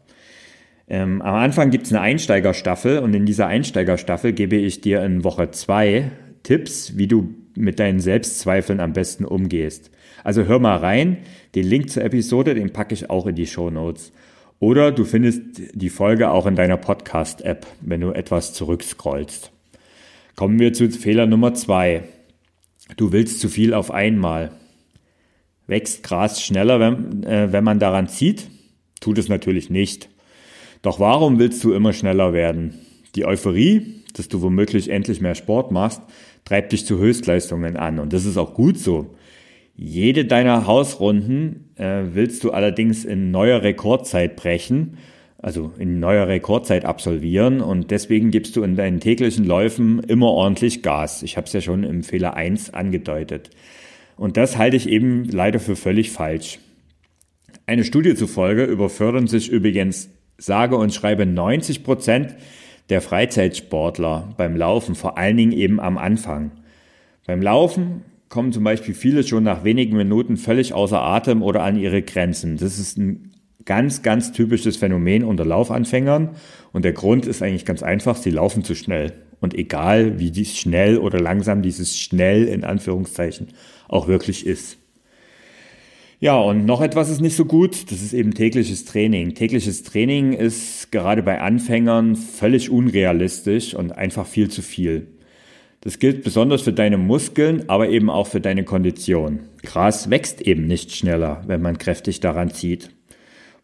Ähm, 0.88 1.23
am 1.23 1.37
Anfang 1.37 1.71
gibt 1.71 1.87
es 1.87 1.93
eine 1.93 2.00
Einsteigerstaffel 2.00 2.99
und 2.99 3.15
in 3.15 3.26
dieser 3.26 3.47
Einsteigerstaffel 3.47 4.33
gebe 4.33 4.57
ich 4.57 4.81
dir 4.81 5.05
in 5.05 5.23
Woche 5.23 5.53
zwei 5.53 6.11
Tipps, 6.43 6.97
wie 6.97 7.07
du 7.07 7.33
mit 7.55 7.79
deinen 7.79 8.00
Selbstzweifeln 8.00 8.81
am 8.81 8.93
besten 8.93 9.25
umgehst. 9.25 9.93
Also 10.25 10.47
hör 10.47 10.59
mal 10.59 10.79
rein. 10.79 11.19
Den 11.55 11.69
Link 11.69 11.91
zur 11.91 12.03
Episode, 12.03 12.57
den 12.57 12.73
packe 12.73 12.95
ich 12.95 13.09
auch 13.09 13.26
in 13.26 13.37
die 13.37 13.47
Show 13.47 13.71
Notes. 13.71 14.12
Oder 14.59 14.91
du 14.91 15.05
findest 15.05 15.43
die 15.75 15.91
Folge 15.91 16.29
auch 16.31 16.47
in 16.47 16.57
deiner 16.57 16.76
Podcast-App, 16.76 17.69
wenn 17.83 18.00
du 18.00 18.11
etwas 18.11 18.53
zurückscrollst. 18.53 19.53
Kommen 20.35 20.59
wir 20.59 20.73
zu 20.73 20.91
Fehler 20.91 21.26
Nummer 21.26 21.55
zwei. 21.55 22.03
Du 22.97 23.12
willst 23.12 23.38
zu 23.38 23.49
viel 23.49 23.75
auf 23.75 23.93
einmal. 23.93 24.50
Wächst 25.67 26.03
Gras 26.03 26.43
schneller, 26.43 26.81
wenn, 26.81 27.23
äh, 27.25 27.53
wenn 27.53 27.65
man 27.65 27.79
daran 27.79 28.09
zieht? 28.09 28.49
Tut 29.01 29.19
es 29.19 29.29
natürlich 29.29 29.71
nicht. 29.71 30.09
Doch 30.83 31.01
warum 31.01 31.39
willst 31.39 31.63
du 31.65 31.73
immer 31.73 31.93
schneller 31.93 32.33
werden? 32.33 32.75
Die 33.15 33.25
Euphorie, 33.25 34.03
dass 34.15 34.29
du 34.29 34.43
womöglich 34.43 34.91
endlich 34.91 35.21
mehr 35.21 35.35
Sport 35.35 35.73
machst, 35.73 36.03
treibt 36.45 36.73
dich 36.73 36.87
zu 36.87 36.99
Höchstleistungen 36.99 37.77
an. 37.77 37.99
Und 37.99 38.13
das 38.13 38.25
ist 38.25 38.37
auch 38.37 38.55
gut 38.55 38.79
so. 38.79 39.15
Jede 39.75 40.25
deiner 40.25 40.67
Hausrunden 40.67 41.71
äh, 41.77 42.03
willst 42.13 42.45
du 42.45 42.53
allerdings 42.53 43.05
in 43.05 43.31
neuer 43.31 43.63
Rekordzeit 43.63 44.37
brechen. 44.37 44.97
also 45.39 45.73
in 45.79 46.01
neuer 46.01 46.29
Rekordzeit 46.29 46.85
absolvieren 46.85 47.61
und 47.61 47.91
deswegen 47.91 48.31
gibst 48.31 48.57
du 48.57 48.63
in 48.63 48.75
deinen 48.75 49.01
täglichen 49.01 49.45
Läufen 49.45 50.01
immer 50.01 50.29
ordentlich 50.29 50.83
Gas. 50.83 51.23
Ich 51.23 51.37
habe 51.37 51.47
es 51.47 51.53
ja 51.53 51.61
schon 51.61 51.85
im 51.85 52.03
Fehler 52.03 52.35
1 52.35 52.73
angedeutet. 52.73 53.51
Und 54.17 54.37
das 54.37 54.57
halte 54.57 54.77
ich 54.77 54.89
eben 54.89 55.25
leider 55.25 55.61
für 55.61 55.77
völlig 55.77 56.11
falsch. 56.11 56.59
Eine 57.67 57.85
Studie 57.85 58.15
zufolge 58.15 58.65
überfördern 58.65 59.27
sich 59.27 59.51
übrigens 59.51 60.09
sage 60.39 60.77
und 60.77 60.95
schreibe 60.95 61.27
90 61.27 61.85
Prozent 61.85 62.35
der 62.89 63.01
Freizeitsportler 63.01 64.35
beim 64.37 64.57
Laufen, 64.57 64.95
vor 64.95 65.19
allen 65.19 65.37
Dingen 65.37 65.53
eben 65.53 65.81
am 65.81 65.99
Anfang. 65.99 66.53
Beim 67.27 67.43
Laufen 67.43 68.03
kommen 68.29 68.53
zum 68.53 68.65
Beispiel 68.65 68.95
viele 68.95 69.25
schon 69.25 69.45
nach 69.45 69.65
wenigen 69.65 69.97
Minuten 69.97 70.37
völlig 70.37 70.73
außer 70.73 71.01
Atem 71.01 71.43
oder 71.43 71.63
an 71.63 71.77
ihre 71.77 72.03
Grenzen. 72.03 72.57
Das 72.57 72.79
ist 72.79 72.97
ein 72.97 73.33
ganz, 73.65 74.03
ganz 74.03 74.33
typisches 74.33 74.77
Phänomen 74.77 75.25
unter 75.25 75.45
Laufanfängern 75.45 76.31
und 76.73 76.85
der 76.85 76.93
Grund 76.93 77.27
ist 77.27 77.43
eigentlich 77.43 77.65
ganz 77.65 77.83
einfach, 77.83 78.17
sie 78.17 78.31
laufen 78.31 78.63
zu 78.63 78.75
schnell. 78.75 79.13
Und 79.41 79.55
egal, 79.55 80.19
wie 80.19 80.31
dies 80.31 80.57
schnell 80.57 80.99
oder 80.99 81.21
langsam 81.21 81.63
dieses 81.63 81.99
schnell 81.99 82.45
in 82.45 82.65
Anführungszeichen 82.65 83.49
auch 83.88 84.09
wirklich 84.09 84.47
ist. 84.47 84.78
Ja, 86.19 86.38
und 86.38 86.64
noch 86.64 86.81
etwas 86.81 87.11
ist 87.11 87.21
nicht 87.21 87.37
so 87.37 87.45
gut, 87.45 87.90
das 87.90 88.00
ist 88.00 88.14
eben 88.14 88.33
tägliches 88.33 88.87
Training. 88.87 89.35
Tägliches 89.35 89.83
Training 89.83 90.33
ist 90.33 90.90
gerade 90.90 91.23
bei 91.23 91.40
Anfängern 91.43 92.16
völlig 92.16 92.71
unrealistisch 92.71 93.75
und 93.75 93.93
einfach 93.93 94.26
viel 94.26 94.49
zu 94.49 94.62
viel. 94.62 95.09
Das 95.83 95.99
gilt 95.99 96.25
besonders 96.25 96.62
für 96.62 96.73
deine 96.73 96.97
Muskeln, 96.97 97.69
aber 97.69 97.90
eben 97.90 98.09
auch 98.09 98.26
für 98.26 98.40
deine 98.40 98.64
Kondition. 98.64 99.40
Gras 99.62 100.09
wächst 100.09 100.40
eben 100.40 100.66
nicht 100.66 100.90
schneller, 100.93 101.45
wenn 101.47 101.61
man 101.61 101.76
kräftig 101.76 102.21
daran 102.21 102.50
zieht. 102.50 102.90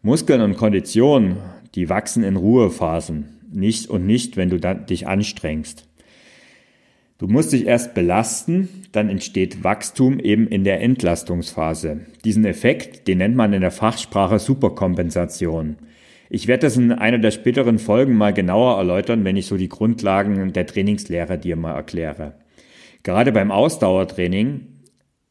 Muskeln 0.03 0.41
und 0.41 0.55
Kondition, 0.55 1.37
die 1.73 1.89
wachsen 1.89 2.23
in 2.23 2.35
Ruhephasen, 2.35 3.39
nicht 3.51 3.89
und 3.89 4.05
nicht, 4.05 4.37
wenn 4.37 4.49
du 4.49 4.59
dich 4.59 5.07
anstrengst. 5.07 5.87
Du 7.23 7.29
musst 7.29 7.53
dich 7.53 7.67
erst 7.67 7.93
belasten, 7.93 8.67
dann 8.91 9.07
entsteht 9.07 9.63
Wachstum 9.63 10.19
eben 10.19 10.45
in 10.45 10.65
der 10.65 10.81
Entlastungsphase. 10.81 12.01
Diesen 12.25 12.43
Effekt, 12.43 13.07
den 13.07 13.19
nennt 13.19 13.37
man 13.37 13.53
in 13.53 13.61
der 13.61 13.71
Fachsprache 13.71 14.39
Superkompensation. 14.39 15.77
Ich 16.29 16.47
werde 16.47 16.67
das 16.67 16.75
in 16.75 16.91
einer 16.91 17.19
der 17.19 17.31
späteren 17.31 17.79
Folgen 17.79 18.17
mal 18.17 18.33
genauer 18.33 18.77
erläutern, 18.77 19.23
wenn 19.23 19.37
ich 19.37 19.45
so 19.45 19.55
die 19.55 19.69
Grundlagen 19.69 20.51
der 20.51 20.67
Trainingslehre 20.67 21.37
dir 21.37 21.55
mal 21.55 21.75
erkläre. 21.75 22.33
Gerade 23.03 23.31
beim 23.31 23.51
Ausdauertraining 23.51 24.67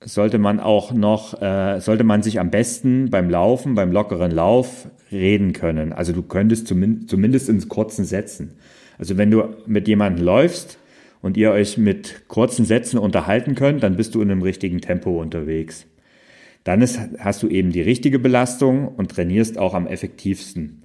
sollte 0.02 0.38
man 0.38 0.60
auch 0.60 0.94
noch, 0.94 1.42
äh, 1.42 1.78
sollte 1.80 2.04
man 2.04 2.22
sich 2.22 2.40
am 2.40 2.50
besten 2.50 3.10
beim 3.10 3.28
Laufen, 3.28 3.74
beim 3.74 3.92
lockeren 3.92 4.30
Lauf 4.30 4.88
reden 5.10 5.52
können. 5.52 5.92
Also 5.92 6.14
du 6.14 6.22
könntest 6.22 6.68
zumindest, 6.68 7.10
zumindest 7.10 7.50
in 7.50 7.68
kurzen 7.68 8.06
Sätzen. 8.06 8.56
Also 8.96 9.18
wenn 9.18 9.30
du 9.30 9.44
mit 9.66 9.88
jemandem 9.88 10.24
läufst, 10.24 10.78
und 11.22 11.36
ihr 11.36 11.52
euch 11.52 11.78
mit 11.78 12.28
kurzen 12.28 12.64
Sätzen 12.64 12.98
unterhalten 12.98 13.54
könnt, 13.54 13.82
dann 13.82 13.96
bist 13.96 14.14
du 14.14 14.20
in 14.20 14.30
einem 14.30 14.42
richtigen 14.42 14.80
Tempo 14.80 15.20
unterwegs. 15.20 15.86
Dann 16.64 16.82
ist, 16.82 17.00
hast 17.18 17.42
du 17.42 17.48
eben 17.48 17.72
die 17.72 17.80
richtige 17.80 18.18
Belastung 18.18 18.88
und 18.88 19.10
trainierst 19.10 19.58
auch 19.58 19.74
am 19.74 19.86
effektivsten. 19.86 20.82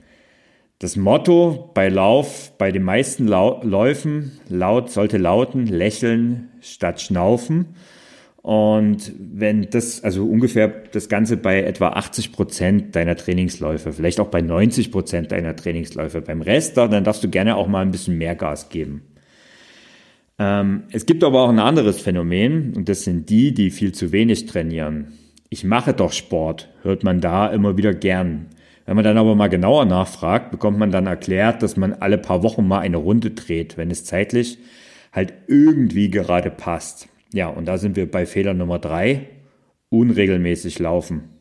Das 0.79 0.95
Motto 0.95 1.71
bei 1.73 1.89
Lauf, 1.89 2.53
bei 2.59 2.71
den 2.71 2.83
meisten 2.83 3.27
Lau 3.27 3.61
Läufen 3.63 4.39
laut 4.47 4.91
sollte 4.91 5.17
lauten, 5.17 5.65
lächeln 5.65 6.49
statt 6.61 7.01
schnaufen. 7.01 7.75
Und 8.43 9.11
wenn 9.19 9.69
das, 9.71 10.03
also 10.03 10.25
ungefähr 10.25 10.67
das 10.67 11.09
Ganze 11.09 11.35
bei 11.35 11.63
etwa 11.63 11.89
80 11.89 12.31
Prozent 12.31 12.95
deiner 12.95 13.15
Trainingsläufe, 13.15 13.91
vielleicht 13.91 14.19
auch 14.19 14.27
bei 14.27 14.41
90 14.41 14.91
Prozent 14.91 15.31
deiner 15.31 15.55
Trainingsläufe. 15.55 16.21
Beim 16.21 16.41
Rest, 16.41 16.77
dann 16.77 17.03
darfst 17.03 17.23
du 17.23 17.29
gerne 17.29 17.55
auch 17.55 17.67
mal 17.67 17.81
ein 17.81 17.91
bisschen 17.91 18.17
mehr 18.17 18.35
Gas 18.35 18.69
geben. 18.69 19.01
Ähm, 20.39 20.83
es 20.91 21.05
gibt 21.05 21.23
aber 21.23 21.41
auch 21.41 21.49
ein 21.49 21.59
anderes 21.59 21.99
Phänomen 21.99 22.73
und 22.75 22.89
das 22.89 23.03
sind 23.03 23.29
die, 23.29 23.53
die 23.53 23.71
viel 23.71 23.91
zu 23.91 24.11
wenig 24.11 24.45
trainieren. 24.45 25.13
Ich 25.49 25.63
mache 25.63 25.93
doch 25.93 26.11
Sport, 26.11 26.69
hört 26.81 27.03
man 27.03 27.21
da 27.21 27.47
immer 27.47 27.77
wieder 27.77 27.93
gern. 27.93 28.47
Wenn 28.85 28.95
man 28.95 29.03
dann 29.03 29.17
aber 29.17 29.35
mal 29.35 29.47
genauer 29.47 29.85
nachfragt, 29.85 30.51
bekommt 30.51 30.77
man 30.77 30.91
dann 30.91 31.07
erklärt, 31.07 31.61
dass 31.61 31.75
man 31.75 31.93
alle 31.93 32.17
paar 32.17 32.43
Wochen 32.43 32.67
mal 32.67 32.79
eine 32.79 32.97
Runde 32.97 33.31
dreht, 33.31 33.77
wenn 33.77 33.91
es 33.91 34.05
zeitlich 34.05 34.59
halt 35.11 35.33
irgendwie 35.47 36.09
gerade 36.09 36.51
passt. 36.51 37.09
Ja, 37.33 37.47
und 37.47 37.65
da 37.65 37.77
sind 37.77 37.95
wir 37.95 38.09
bei 38.09 38.25
Fehler 38.25 38.53
Nummer 38.53 38.79
drei, 38.79 39.27
unregelmäßig 39.89 40.79
laufen. 40.79 41.36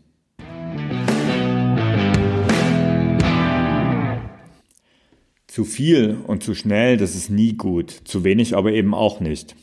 Zu 5.57 5.65
viel 5.65 6.19
und 6.27 6.43
zu 6.43 6.55
schnell, 6.55 6.99
das 6.99 7.15
ist 7.15 7.31
nie 7.31 7.55
gut. 7.55 7.91
Zu 7.91 8.25
wenig 8.25 8.55
aber 8.55 8.73
eben 8.73 8.93
auch 8.93 9.21
nicht. 9.21 9.57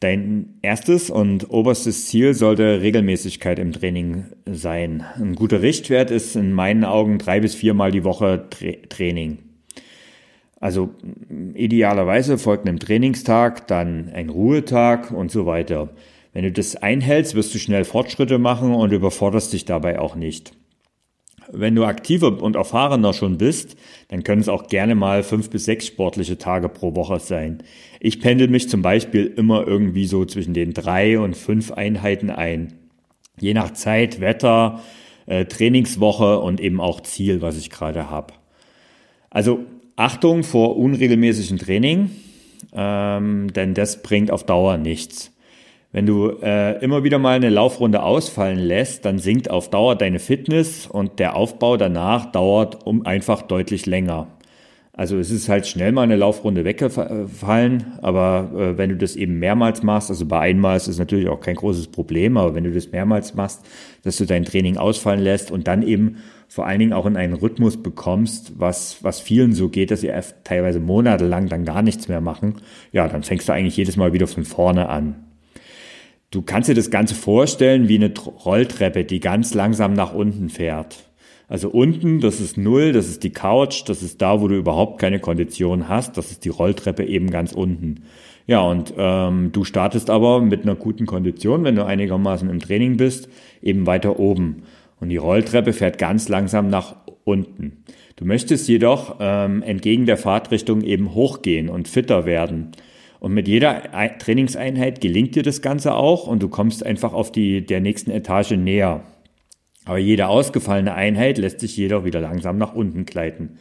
Dein 0.00 0.58
erstes 0.60 1.08
und 1.08 1.48
oberstes 1.48 2.04
Ziel 2.04 2.34
sollte 2.34 2.82
Regelmäßigkeit 2.82 3.58
im 3.58 3.72
Training 3.72 4.26
sein. 4.44 5.06
Ein 5.14 5.34
guter 5.34 5.62
Richtwert 5.62 6.10
ist 6.10 6.36
in 6.36 6.52
meinen 6.52 6.84
Augen 6.84 7.16
drei 7.16 7.40
bis 7.40 7.54
viermal 7.54 7.92
die 7.92 8.04
Woche 8.04 8.44
Tra 8.50 8.72
Training. 8.90 9.38
Also 10.60 10.90
idealerweise 11.54 12.36
folgt 12.36 12.68
einem 12.68 12.78
Trainingstag, 12.78 13.68
dann 13.68 14.10
ein 14.10 14.28
Ruhetag 14.28 15.12
und 15.12 15.30
so 15.30 15.46
weiter. 15.46 15.94
Wenn 16.34 16.44
du 16.44 16.52
das 16.52 16.76
einhältst, 16.76 17.34
wirst 17.34 17.54
du 17.54 17.58
schnell 17.58 17.86
Fortschritte 17.86 18.36
machen 18.36 18.74
und 18.74 18.92
überforderst 18.92 19.54
dich 19.54 19.64
dabei 19.64 19.98
auch 19.98 20.14
nicht. 20.14 20.52
Wenn 21.52 21.74
du 21.74 21.84
aktiver 21.84 22.42
und 22.42 22.56
erfahrener 22.56 23.12
schon 23.12 23.38
bist, 23.38 23.76
dann 24.08 24.24
können 24.24 24.40
es 24.40 24.48
auch 24.48 24.68
gerne 24.68 24.94
mal 24.94 25.22
fünf 25.22 25.50
bis 25.50 25.64
sechs 25.64 25.86
sportliche 25.86 26.38
Tage 26.38 26.68
pro 26.68 26.94
Woche 26.96 27.20
sein. 27.20 27.62
Ich 28.00 28.20
pendel 28.20 28.48
mich 28.48 28.68
zum 28.68 28.82
Beispiel 28.82 29.26
immer 29.26 29.66
irgendwie 29.66 30.06
so 30.06 30.24
zwischen 30.24 30.54
den 30.54 30.72
drei 30.72 31.18
und 31.18 31.36
fünf 31.36 31.72
Einheiten 31.72 32.30
ein. 32.30 32.74
Je 33.38 33.54
nach 33.54 33.72
Zeit, 33.72 34.20
Wetter, 34.20 34.82
äh, 35.26 35.44
Trainingswoche 35.44 36.40
und 36.40 36.60
eben 36.60 36.80
auch 36.80 37.00
Ziel, 37.00 37.42
was 37.42 37.56
ich 37.58 37.70
gerade 37.70 38.10
habe. 38.10 38.34
Also 39.30 39.60
Achtung 39.96 40.44
vor 40.44 40.76
unregelmäßigem 40.76 41.58
Training, 41.58 42.10
ähm, 42.72 43.52
denn 43.52 43.74
das 43.74 44.02
bringt 44.02 44.30
auf 44.30 44.44
Dauer 44.44 44.76
nichts. 44.78 45.35
Wenn 45.92 46.06
du 46.06 46.30
äh, 46.42 46.82
immer 46.82 47.04
wieder 47.04 47.18
mal 47.18 47.36
eine 47.36 47.48
Laufrunde 47.48 48.02
ausfallen 48.02 48.58
lässt, 48.58 49.04
dann 49.04 49.18
sinkt 49.18 49.50
auf 49.50 49.70
Dauer 49.70 49.96
deine 49.96 50.18
Fitness 50.18 50.86
und 50.86 51.18
der 51.18 51.36
Aufbau 51.36 51.76
danach 51.76 52.26
dauert 52.32 52.86
um 52.86 53.06
einfach 53.06 53.42
deutlich 53.42 53.86
länger. 53.86 54.28
Also 54.96 55.18
es 55.18 55.30
ist 55.30 55.50
halt 55.50 55.66
schnell 55.66 55.92
mal 55.92 56.02
eine 56.02 56.16
Laufrunde 56.16 56.64
weggefallen, 56.64 57.98
aber 58.00 58.50
äh, 58.56 58.78
wenn 58.78 58.88
du 58.88 58.96
das 58.96 59.14
eben 59.14 59.38
mehrmals 59.38 59.82
machst, 59.82 60.08
also 60.08 60.24
bei 60.24 60.40
einmal 60.40 60.78
ist 60.78 60.88
es 60.88 60.98
natürlich 60.98 61.28
auch 61.28 61.40
kein 61.40 61.56
großes 61.56 61.88
Problem, 61.88 62.38
aber 62.38 62.54
wenn 62.54 62.64
du 62.64 62.72
das 62.72 62.92
mehrmals 62.92 63.34
machst, 63.34 63.62
dass 64.04 64.16
du 64.16 64.24
dein 64.24 64.46
Training 64.46 64.78
ausfallen 64.78 65.20
lässt 65.20 65.50
und 65.50 65.68
dann 65.68 65.82
eben 65.82 66.16
vor 66.48 66.66
allen 66.66 66.78
Dingen 66.78 66.94
auch 66.94 67.04
in 67.04 67.18
einen 67.18 67.34
Rhythmus 67.34 67.82
bekommst, 67.82 68.54
was, 68.56 69.04
was 69.04 69.20
vielen 69.20 69.52
so 69.52 69.68
geht, 69.68 69.90
dass 69.90 70.00
sie 70.00 70.12
teilweise 70.44 70.80
monatelang 70.80 71.50
dann 71.50 71.66
gar 71.66 71.82
nichts 71.82 72.08
mehr 72.08 72.22
machen, 72.22 72.54
ja, 72.90 73.06
dann 73.06 73.22
fängst 73.22 73.50
du 73.50 73.52
eigentlich 73.52 73.76
jedes 73.76 73.98
Mal 73.98 74.14
wieder 74.14 74.26
von 74.26 74.46
vorne 74.46 74.88
an. 74.88 75.25
Du 76.30 76.42
kannst 76.42 76.68
dir 76.68 76.74
das 76.74 76.90
Ganze 76.90 77.14
vorstellen 77.14 77.88
wie 77.88 77.96
eine 77.96 78.12
Rolltreppe, 78.16 79.04
die 79.04 79.20
ganz 79.20 79.54
langsam 79.54 79.92
nach 79.92 80.12
unten 80.12 80.48
fährt. 80.48 81.08
Also 81.48 81.68
unten, 81.70 82.20
das 82.20 82.40
ist 82.40 82.56
Null, 82.56 82.92
das 82.92 83.08
ist 83.08 83.22
die 83.22 83.32
Couch, 83.32 83.84
das 83.86 84.02
ist 84.02 84.20
da, 84.20 84.40
wo 84.40 84.48
du 84.48 84.56
überhaupt 84.56 85.00
keine 85.00 85.20
Kondition 85.20 85.88
hast, 85.88 86.16
das 86.16 86.32
ist 86.32 86.44
die 86.44 86.48
Rolltreppe 86.48 87.04
eben 87.04 87.30
ganz 87.30 87.52
unten. 87.52 88.02
Ja, 88.48 88.60
und 88.62 88.94
ähm, 88.96 89.50
du 89.52 89.64
startest 89.64 90.10
aber 90.10 90.40
mit 90.40 90.62
einer 90.62 90.74
guten 90.74 91.06
Kondition, 91.06 91.62
wenn 91.62 91.76
du 91.76 91.84
einigermaßen 91.84 92.50
im 92.50 92.58
Training 92.58 92.96
bist, 92.96 93.28
eben 93.62 93.86
weiter 93.86 94.18
oben. 94.18 94.64
Und 94.98 95.10
die 95.10 95.16
Rolltreppe 95.16 95.72
fährt 95.72 95.98
ganz 95.98 96.28
langsam 96.28 96.68
nach 96.68 96.96
unten. 97.24 97.84
Du 98.16 98.24
möchtest 98.24 98.68
jedoch 98.68 99.16
ähm, 99.20 99.62
entgegen 99.62 100.06
der 100.06 100.16
Fahrtrichtung 100.16 100.80
eben 100.82 101.14
hochgehen 101.14 101.68
und 101.68 101.86
fitter 101.86 102.24
werden. 102.24 102.72
Und 103.26 103.34
mit 103.34 103.48
jeder 103.48 103.82
Trainingseinheit 104.20 105.00
gelingt 105.00 105.34
dir 105.34 105.42
das 105.42 105.60
Ganze 105.60 105.94
auch 105.94 106.28
und 106.28 106.44
du 106.44 106.48
kommst 106.48 106.86
einfach 106.86 107.12
auf 107.12 107.32
die 107.32 107.66
der 107.66 107.80
nächsten 107.80 108.12
Etage 108.12 108.52
näher. 108.52 109.02
Aber 109.84 109.98
jede 109.98 110.28
ausgefallene 110.28 110.94
Einheit 110.94 111.36
lässt 111.36 111.58
sich 111.58 111.76
jedoch 111.76 112.04
wieder 112.04 112.20
langsam 112.20 112.56
nach 112.56 112.72
unten 112.72 113.04
gleiten. 113.04 113.58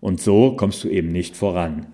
Und 0.00 0.20
so 0.20 0.56
kommst 0.56 0.82
du 0.82 0.88
eben 0.88 1.10
nicht 1.10 1.36
voran. 1.36 1.86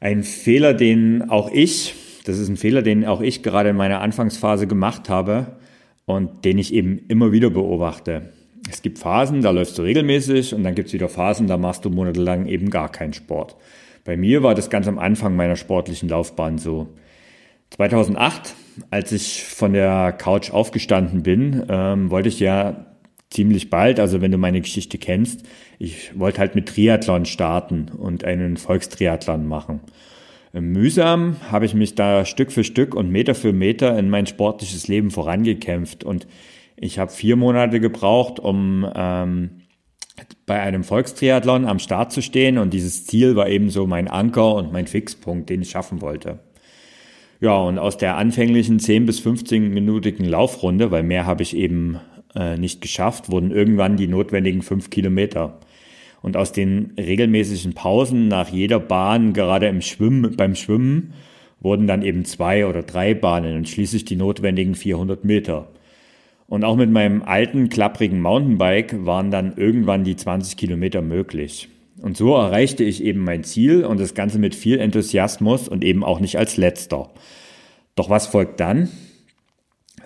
Ein 0.00 0.22
Fehler, 0.22 0.72
den 0.72 1.28
auch 1.28 1.50
ich, 1.52 1.94
das 2.24 2.38
ist 2.38 2.48
ein 2.48 2.56
Fehler, 2.56 2.80
den 2.80 3.04
auch 3.04 3.20
ich 3.20 3.42
gerade 3.42 3.68
in 3.68 3.76
meiner 3.76 4.00
Anfangsphase 4.00 4.66
gemacht 4.66 5.10
habe 5.10 5.58
und 6.06 6.46
den 6.46 6.56
ich 6.56 6.72
eben 6.72 7.00
immer 7.08 7.32
wieder 7.32 7.50
beobachte. 7.50 8.30
Es 8.70 8.80
gibt 8.80 8.98
Phasen, 8.98 9.42
da 9.42 9.50
läufst 9.50 9.76
du 9.76 9.82
regelmäßig 9.82 10.54
und 10.54 10.64
dann 10.64 10.74
gibt 10.74 10.88
es 10.88 10.94
wieder 10.94 11.10
Phasen, 11.10 11.48
da 11.48 11.58
machst 11.58 11.84
du 11.84 11.90
monatelang 11.90 12.46
eben 12.46 12.70
gar 12.70 12.90
keinen 12.90 13.12
Sport. 13.12 13.56
Bei 14.04 14.16
mir 14.16 14.42
war 14.42 14.54
das 14.54 14.70
ganz 14.70 14.86
am 14.86 14.98
Anfang 14.98 15.34
meiner 15.34 15.56
sportlichen 15.56 16.08
Laufbahn 16.08 16.58
so. 16.58 16.88
2008, 17.70 18.54
als 18.90 19.10
ich 19.12 19.44
von 19.44 19.72
der 19.72 20.12
Couch 20.12 20.50
aufgestanden 20.50 21.22
bin, 21.22 21.64
ähm, 21.68 22.10
wollte 22.10 22.28
ich 22.28 22.38
ja 22.38 22.86
ziemlich 23.30 23.70
bald, 23.70 23.98
also 23.98 24.20
wenn 24.20 24.30
du 24.30 24.38
meine 24.38 24.60
Geschichte 24.60 24.98
kennst, 24.98 25.44
ich 25.78 26.18
wollte 26.18 26.38
halt 26.38 26.54
mit 26.54 26.68
Triathlon 26.68 27.24
starten 27.24 27.88
und 27.88 28.24
einen 28.24 28.56
Volkstriathlon 28.56 29.46
machen. 29.46 29.80
Mühsam 30.52 31.36
habe 31.50 31.64
ich 31.64 31.74
mich 31.74 31.96
da 31.96 32.24
Stück 32.24 32.52
für 32.52 32.62
Stück 32.62 32.94
und 32.94 33.10
Meter 33.10 33.34
für 33.34 33.52
Meter 33.52 33.98
in 33.98 34.08
mein 34.08 34.26
sportliches 34.26 34.86
Leben 34.86 35.10
vorangekämpft 35.10 36.04
und 36.04 36.28
ich 36.76 36.98
habe 37.00 37.10
vier 37.10 37.34
Monate 37.34 37.80
gebraucht, 37.80 38.38
um 38.38 38.88
ähm, 38.94 39.50
bei 40.46 40.60
einem 40.60 40.84
Volkstriathlon 40.84 41.64
am 41.64 41.78
Start 41.78 42.12
zu 42.12 42.22
stehen 42.22 42.58
und 42.58 42.72
dieses 42.72 43.06
Ziel 43.06 43.36
war 43.36 43.48
eben 43.48 43.70
so 43.70 43.86
mein 43.86 44.08
Anker 44.08 44.54
und 44.54 44.72
mein 44.72 44.86
Fixpunkt, 44.86 45.50
den 45.50 45.62
ich 45.62 45.70
schaffen 45.70 46.00
wollte. 46.00 46.38
Ja, 47.40 47.56
und 47.56 47.78
aus 47.78 47.98
der 47.98 48.16
anfänglichen 48.16 48.78
10 48.78 49.06
bis 49.06 49.20
15-minütigen 49.20 50.24
Laufrunde, 50.24 50.90
weil 50.90 51.02
mehr 51.02 51.26
habe 51.26 51.42
ich 51.42 51.56
eben 51.56 51.98
äh, 52.34 52.56
nicht 52.56 52.80
geschafft, 52.80 53.30
wurden 53.30 53.50
irgendwann 53.50 53.96
die 53.96 54.06
notwendigen 54.06 54.62
fünf 54.62 54.90
Kilometer. 54.90 55.58
Und 56.22 56.36
aus 56.36 56.52
den 56.52 56.92
regelmäßigen 56.96 57.74
Pausen 57.74 58.28
nach 58.28 58.48
jeder 58.48 58.80
Bahn, 58.80 59.34
gerade 59.34 59.66
im 59.66 59.82
Schwimmen, 59.82 60.36
beim 60.36 60.54
Schwimmen, 60.54 61.12
wurden 61.60 61.86
dann 61.86 62.02
eben 62.02 62.24
zwei 62.24 62.66
oder 62.66 62.82
drei 62.82 63.14
Bahnen 63.14 63.56
und 63.56 63.68
schließlich 63.68 64.04
die 64.04 64.16
notwendigen 64.16 64.74
400 64.74 65.24
Meter. 65.24 65.68
Und 66.46 66.64
auch 66.64 66.76
mit 66.76 66.90
meinem 66.90 67.22
alten, 67.22 67.68
klapprigen 67.68 68.20
Mountainbike 68.20 69.04
waren 69.06 69.30
dann 69.30 69.56
irgendwann 69.56 70.04
die 70.04 70.16
20 70.16 70.56
Kilometer 70.56 71.02
möglich. 71.02 71.68
Und 72.00 72.16
so 72.16 72.34
erreichte 72.34 72.84
ich 72.84 73.02
eben 73.02 73.20
mein 73.20 73.44
Ziel 73.44 73.84
und 73.84 73.98
das 73.98 74.14
Ganze 74.14 74.38
mit 74.38 74.54
viel 74.54 74.78
Enthusiasmus 74.78 75.68
und 75.68 75.84
eben 75.84 76.04
auch 76.04 76.20
nicht 76.20 76.36
als 76.38 76.56
letzter. 76.56 77.10
Doch 77.94 78.10
was 78.10 78.26
folgt 78.26 78.60
dann? 78.60 78.90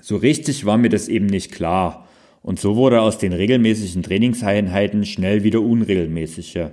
So 0.00 0.16
richtig 0.16 0.64
war 0.64 0.78
mir 0.78 0.90
das 0.90 1.08
eben 1.08 1.26
nicht 1.26 1.50
klar. 1.50 2.06
Und 2.42 2.60
so 2.60 2.76
wurde 2.76 3.00
aus 3.00 3.18
den 3.18 3.32
regelmäßigen 3.32 4.02
Trainingseinheiten 4.02 5.04
schnell 5.04 5.42
wieder 5.42 5.60
unregelmäßige. 5.60 6.68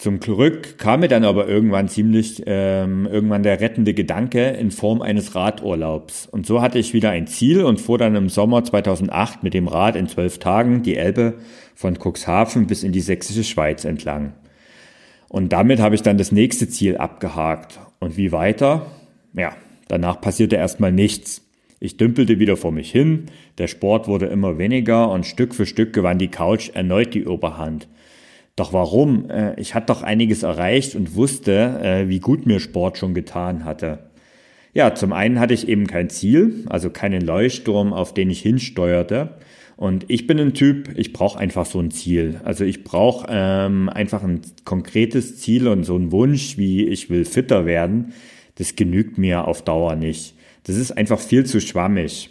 Zum 0.00 0.18
Glück 0.18 0.78
kam 0.78 1.00
mir 1.00 1.08
dann 1.08 1.24
aber 1.24 1.46
irgendwann 1.46 1.86
ziemlich 1.86 2.44
ähm, 2.46 3.06
irgendwann 3.06 3.42
der 3.42 3.60
rettende 3.60 3.92
Gedanke 3.92 4.46
in 4.46 4.70
Form 4.70 5.02
eines 5.02 5.34
Radurlaubs. 5.34 6.26
Und 6.26 6.46
so 6.46 6.62
hatte 6.62 6.78
ich 6.78 6.94
wieder 6.94 7.10
ein 7.10 7.26
Ziel 7.26 7.62
und 7.62 7.82
fuhr 7.82 7.98
dann 7.98 8.14
im 8.14 8.30
Sommer 8.30 8.64
2008 8.64 9.42
mit 9.42 9.52
dem 9.52 9.68
Rad 9.68 9.96
in 9.96 10.08
zwölf 10.08 10.38
Tagen 10.38 10.82
die 10.82 10.96
Elbe 10.96 11.34
von 11.74 11.98
Cuxhaven 11.98 12.66
bis 12.66 12.82
in 12.82 12.92
die 12.92 13.02
sächsische 13.02 13.44
Schweiz 13.44 13.84
entlang. 13.84 14.32
Und 15.28 15.52
damit 15.52 15.80
habe 15.80 15.96
ich 15.96 16.00
dann 16.00 16.16
das 16.16 16.32
nächste 16.32 16.66
Ziel 16.66 16.96
abgehakt. 16.96 17.78
Und 17.98 18.16
wie 18.16 18.32
weiter? 18.32 18.86
Ja, 19.34 19.52
danach 19.88 20.18
passierte 20.22 20.56
erstmal 20.56 20.92
nichts. 20.92 21.46
Ich 21.78 21.98
dümpelte 21.98 22.38
wieder 22.38 22.56
vor 22.56 22.72
mich 22.72 22.90
hin, 22.90 23.26
der 23.58 23.66
Sport 23.66 24.08
wurde 24.08 24.26
immer 24.26 24.56
weniger 24.56 25.10
und 25.10 25.26
Stück 25.26 25.54
für 25.54 25.66
Stück 25.66 25.92
gewann 25.92 26.16
die 26.16 26.28
Couch 26.28 26.70
erneut 26.70 27.12
die 27.12 27.26
Oberhand. 27.26 27.86
Doch 28.60 28.74
warum? 28.74 29.30
Äh, 29.30 29.58
ich 29.58 29.74
hatte 29.74 29.86
doch 29.86 30.02
einiges 30.02 30.42
erreicht 30.42 30.94
und 30.94 31.14
wusste, 31.14 31.80
äh, 31.82 32.08
wie 32.10 32.20
gut 32.20 32.44
mir 32.44 32.60
Sport 32.60 32.98
schon 32.98 33.14
getan 33.14 33.64
hatte. 33.64 34.10
Ja, 34.74 34.94
zum 34.94 35.14
einen 35.14 35.40
hatte 35.40 35.54
ich 35.54 35.66
eben 35.66 35.86
kein 35.86 36.10
Ziel, 36.10 36.66
also 36.68 36.90
keinen 36.90 37.22
Leuchtturm, 37.22 37.94
auf 37.94 38.12
den 38.12 38.28
ich 38.28 38.42
hinsteuerte. 38.42 39.36
Und 39.78 40.04
ich 40.08 40.26
bin 40.26 40.38
ein 40.38 40.52
Typ, 40.52 40.90
ich 40.94 41.14
brauche 41.14 41.38
einfach 41.38 41.64
so 41.64 41.80
ein 41.80 41.90
Ziel. 41.90 42.38
Also 42.44 42.64
ich 42.66 42.84
brauche 42.84 43.28
ähm, 43.30 43.88
einfach 43.88 44.22
ein 44.22 44.42
konkretes 44.66 45.38
Ziel 45.38 45.66
und 45.66 45.84
so 45.84 45.96
ein 45.96 46.12
Wunsch, 46.12 46.58
wie 46.58 46.86
ich 46.86 47.08
will 47.08 47.24
fitter 47.24 47.64
werden. 47.64 48.12
Das 48.56 48.76
genügt 48.76 49.16
mir 49.16 49.48
auf 49.48 49.62
Dauer 49.62 49.96
nicht. 49.96 50.34
Das 50.64 50.76
ist 50.76 50.92
einfach 50.92 51.18
viel 51.18 51.46
zu 51.46 51.62
schwammig. 51.62 52.28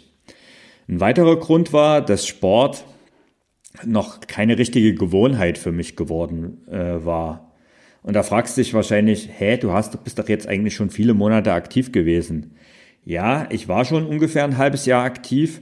Ein 0.88 1.00
weiterer 1.00 1.40
Grund 1.40 1.72
war, 1.72 2.00
dass 2.00 2.24
Sport 2.24 2.84
noch 3.84 4.20
keine 4.20 4.58
richtige 4.58 4.94
Gewohnheit 4.94 5.58
für 5.58 5.72
mich 5.72 5.96
geworden 5.96 6.66
äh, 6.68 7.04
war. 7.04 7.52
Und 8.02 8.14
da 8.14 8.22
fragst 8.22 8.56
du 8.56 8.62
dich 8.62 8.74
wahrscheinlich, 8.74 9.28
hä, 9.38 9.56
du 9.58 9.72
hast, 9.72 10.02
bist 10.04 10.18
doch 10.18 10.28
jetzt 10.28 10.48
eigentlich 10.48 10.74
schon 10.74 10.90
viele 10.90 11.14
Monate 11.14 11.52
aktiv 11.52 11.92
gewesen. 11.92 12.54
Ja, 13.04 13.46
ich 13.50 13.68
war 13.68 13.84
schon 13.84 14.06
ungefähr 14.06 14.44
ein 14.44 14.58
halbes 14.58 14.86
Jahr 14.86 15.04
aktiv 15.04 15.60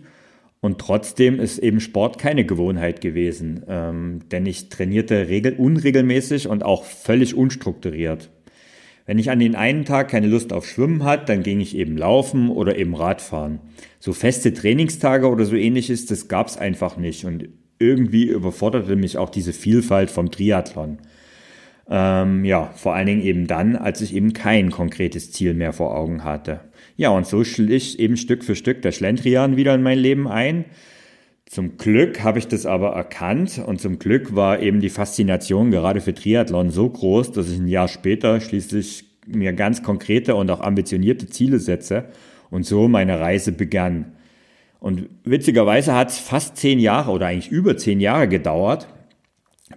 und 0.61 0.79
trotzdem 0.79 1.39
ist 1.41 1.59
eben 1.59 1.81
Sport 1.81 2.19
keine 2.19 2.45
Gewohnheit 2.45 3.01
gewesen, 3.01 3.65
ähm, 3.69 4.21
denn 4.31 4.47
ich 4.47 4.69
trainierte 4.69 5.29
regel 5.29 5.55
unregelmäßig 5.55 6.49
und 6.49 6.65
auch 6.65 6.85
völlig 6.85 7.35
unstrukturiert. 7.35 8.31
Wenn 9.07 9.19
ich 9.19 9.31
an 9.31 9.39
den 9.39 9.55
einen 9.55 9.85
Tag 9.85 10.09
keine 10.09 10.27
Lust 10.27 10.53
auf 10.53 10.69
Schwimmen 10.69 11.03
hat, 11.03 11.29
dann 11.29 11.43
ging 11.43 11.61
ich 11.61 11.77
eben 11.77 11.97
laufen 11.97 12.51
oder 12.51 12.77
eben 12.77 12.95
Radfahren. 12.95 13.61
So 14.01 14.13
feste 14.13 14.53
Trainingstage 14.53 15.29
oder 15.29 15.47
so 15.47 15.57
ähnliches, 15.57 16.05
das 16.07 16.29
gab's 16.29 16.59
einfach 16.59 16.99
nicht. 16.99 17.25
Und 17.25 17.49
irgendwie 17.79 18.27
überforderte 18.27 18.97
mich 18.97 19.19
auch 19.19 19.31
diese 19.31 19.53
Vielfalt 19.53 20.11
vom 20.11 20.31
Triathlon. 20.31 20.99
Ähm, 21.91 22.45
ja, 22.45 22.71
vor 22.77 22.95
allen 22.95 23.07
Dingen 23.07 23.23
eben 23.23 23.47
dann, 23.47 23.77
als 23.77 24.01
ich 24.01 24.15
eben 24.15 24.33
kein 24.33 24.71
konkretes 24.71 25.33
Ziel 25.33 25.55
mehr 25.55 25.73
vor 25.73 25.97
Augen 25.97 26.23
hatte. 26.25 26.61
Ja, 26.97 27.11
und 27.11 27.27
so 27.27 27.45
schlich 27.45 27.99
eben 27.99 28.17
Stück 28.17 28.45
für 28.45 28.57
Stück 28.57 28.83
der 28.83 28.93
Schlendrian 28.93 29.57
wieder 29.57 29.75
in 29.75 29.83
mein 29.83 29.99
Leben 29.99 30.29
ein. 30.29 30.67
Zum 31.47 31.79
Glück 31.79 32.23
habe 32.23 32.39
ich 32.39 32.47
das 32.47 32.67
aber 32.67 32.91
erkannt 32.91 33.63
und 33.65 33.81
zum 33.81 33.99
Glück 33.99 34.37
war 34.37 34.61
eben 34.61 34.81
die 34.81 34.91
Faszination 34.91 35.71
gerade 35.71 36.03
für 36.03 36.13
Triathlon 36.13 36.71
so 36.71 36.91
groß, 36.91 37.33
dass 37.33 37.51
ich 37.51 37.59
ein 37.59 37.69
Jahr 37.69 37.89
später 37.89 38.39
schließlich 38.43 39.05
mir 39.27 39.55
ganz 39.55 39.83
konkrete 39.83 40.35
und 40.35 40.51
auch 40.51 40.61
ambitionierte 40.61 41.27
Ziele 41.27 41.59
setze 41.59 42.05
und 42.51 42.67
so 42.67 42.87
meine 42.89 43.19
Reise 43.19 43.53
begann. 43.53 44.13
Und 44.81 45.09
witzigerweise 45.25 45.95
hat 45.95 46.11
es 46.11 46.19
fast 46.19 46.57
zehn 46.57 46.79
Jahre 46.79 47.11
oder 47.11 47.27
eigentlich 47.27 47.51
über 47.51 47.77
zehn 47.77 48.01
Jahre 48.01 48.29
gedauert, 48.29 48.89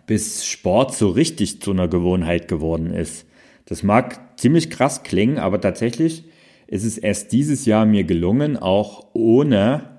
bis 0.05 0.45
Sport 0.45 0.95
so 0.95 1.09
richtig 1.09 1.61
zu 1.61 1.71
einer 1.71 1.87
Gewohnheit 1.87 2.47
geworden 2.47 2.93
ist. 2.93 3.25
Das 3.65 3.83
mag 3.83 4.39
ziemlich 4.39 4.69
krass 4.69 5.03
klingen, 5.03 5.37
aber 5.37 5.59
tatsächlich 5.59 6.25
ist 6.67 6.85
es 6.85 6.97
erst 6.97 7.31
dieses 7.31 7.65
Jahr 7.65 7.85
mir 7.85 8.03
gelungen, 8.03 8.57
auch 8.57 9.07
ohne 9.13 9.91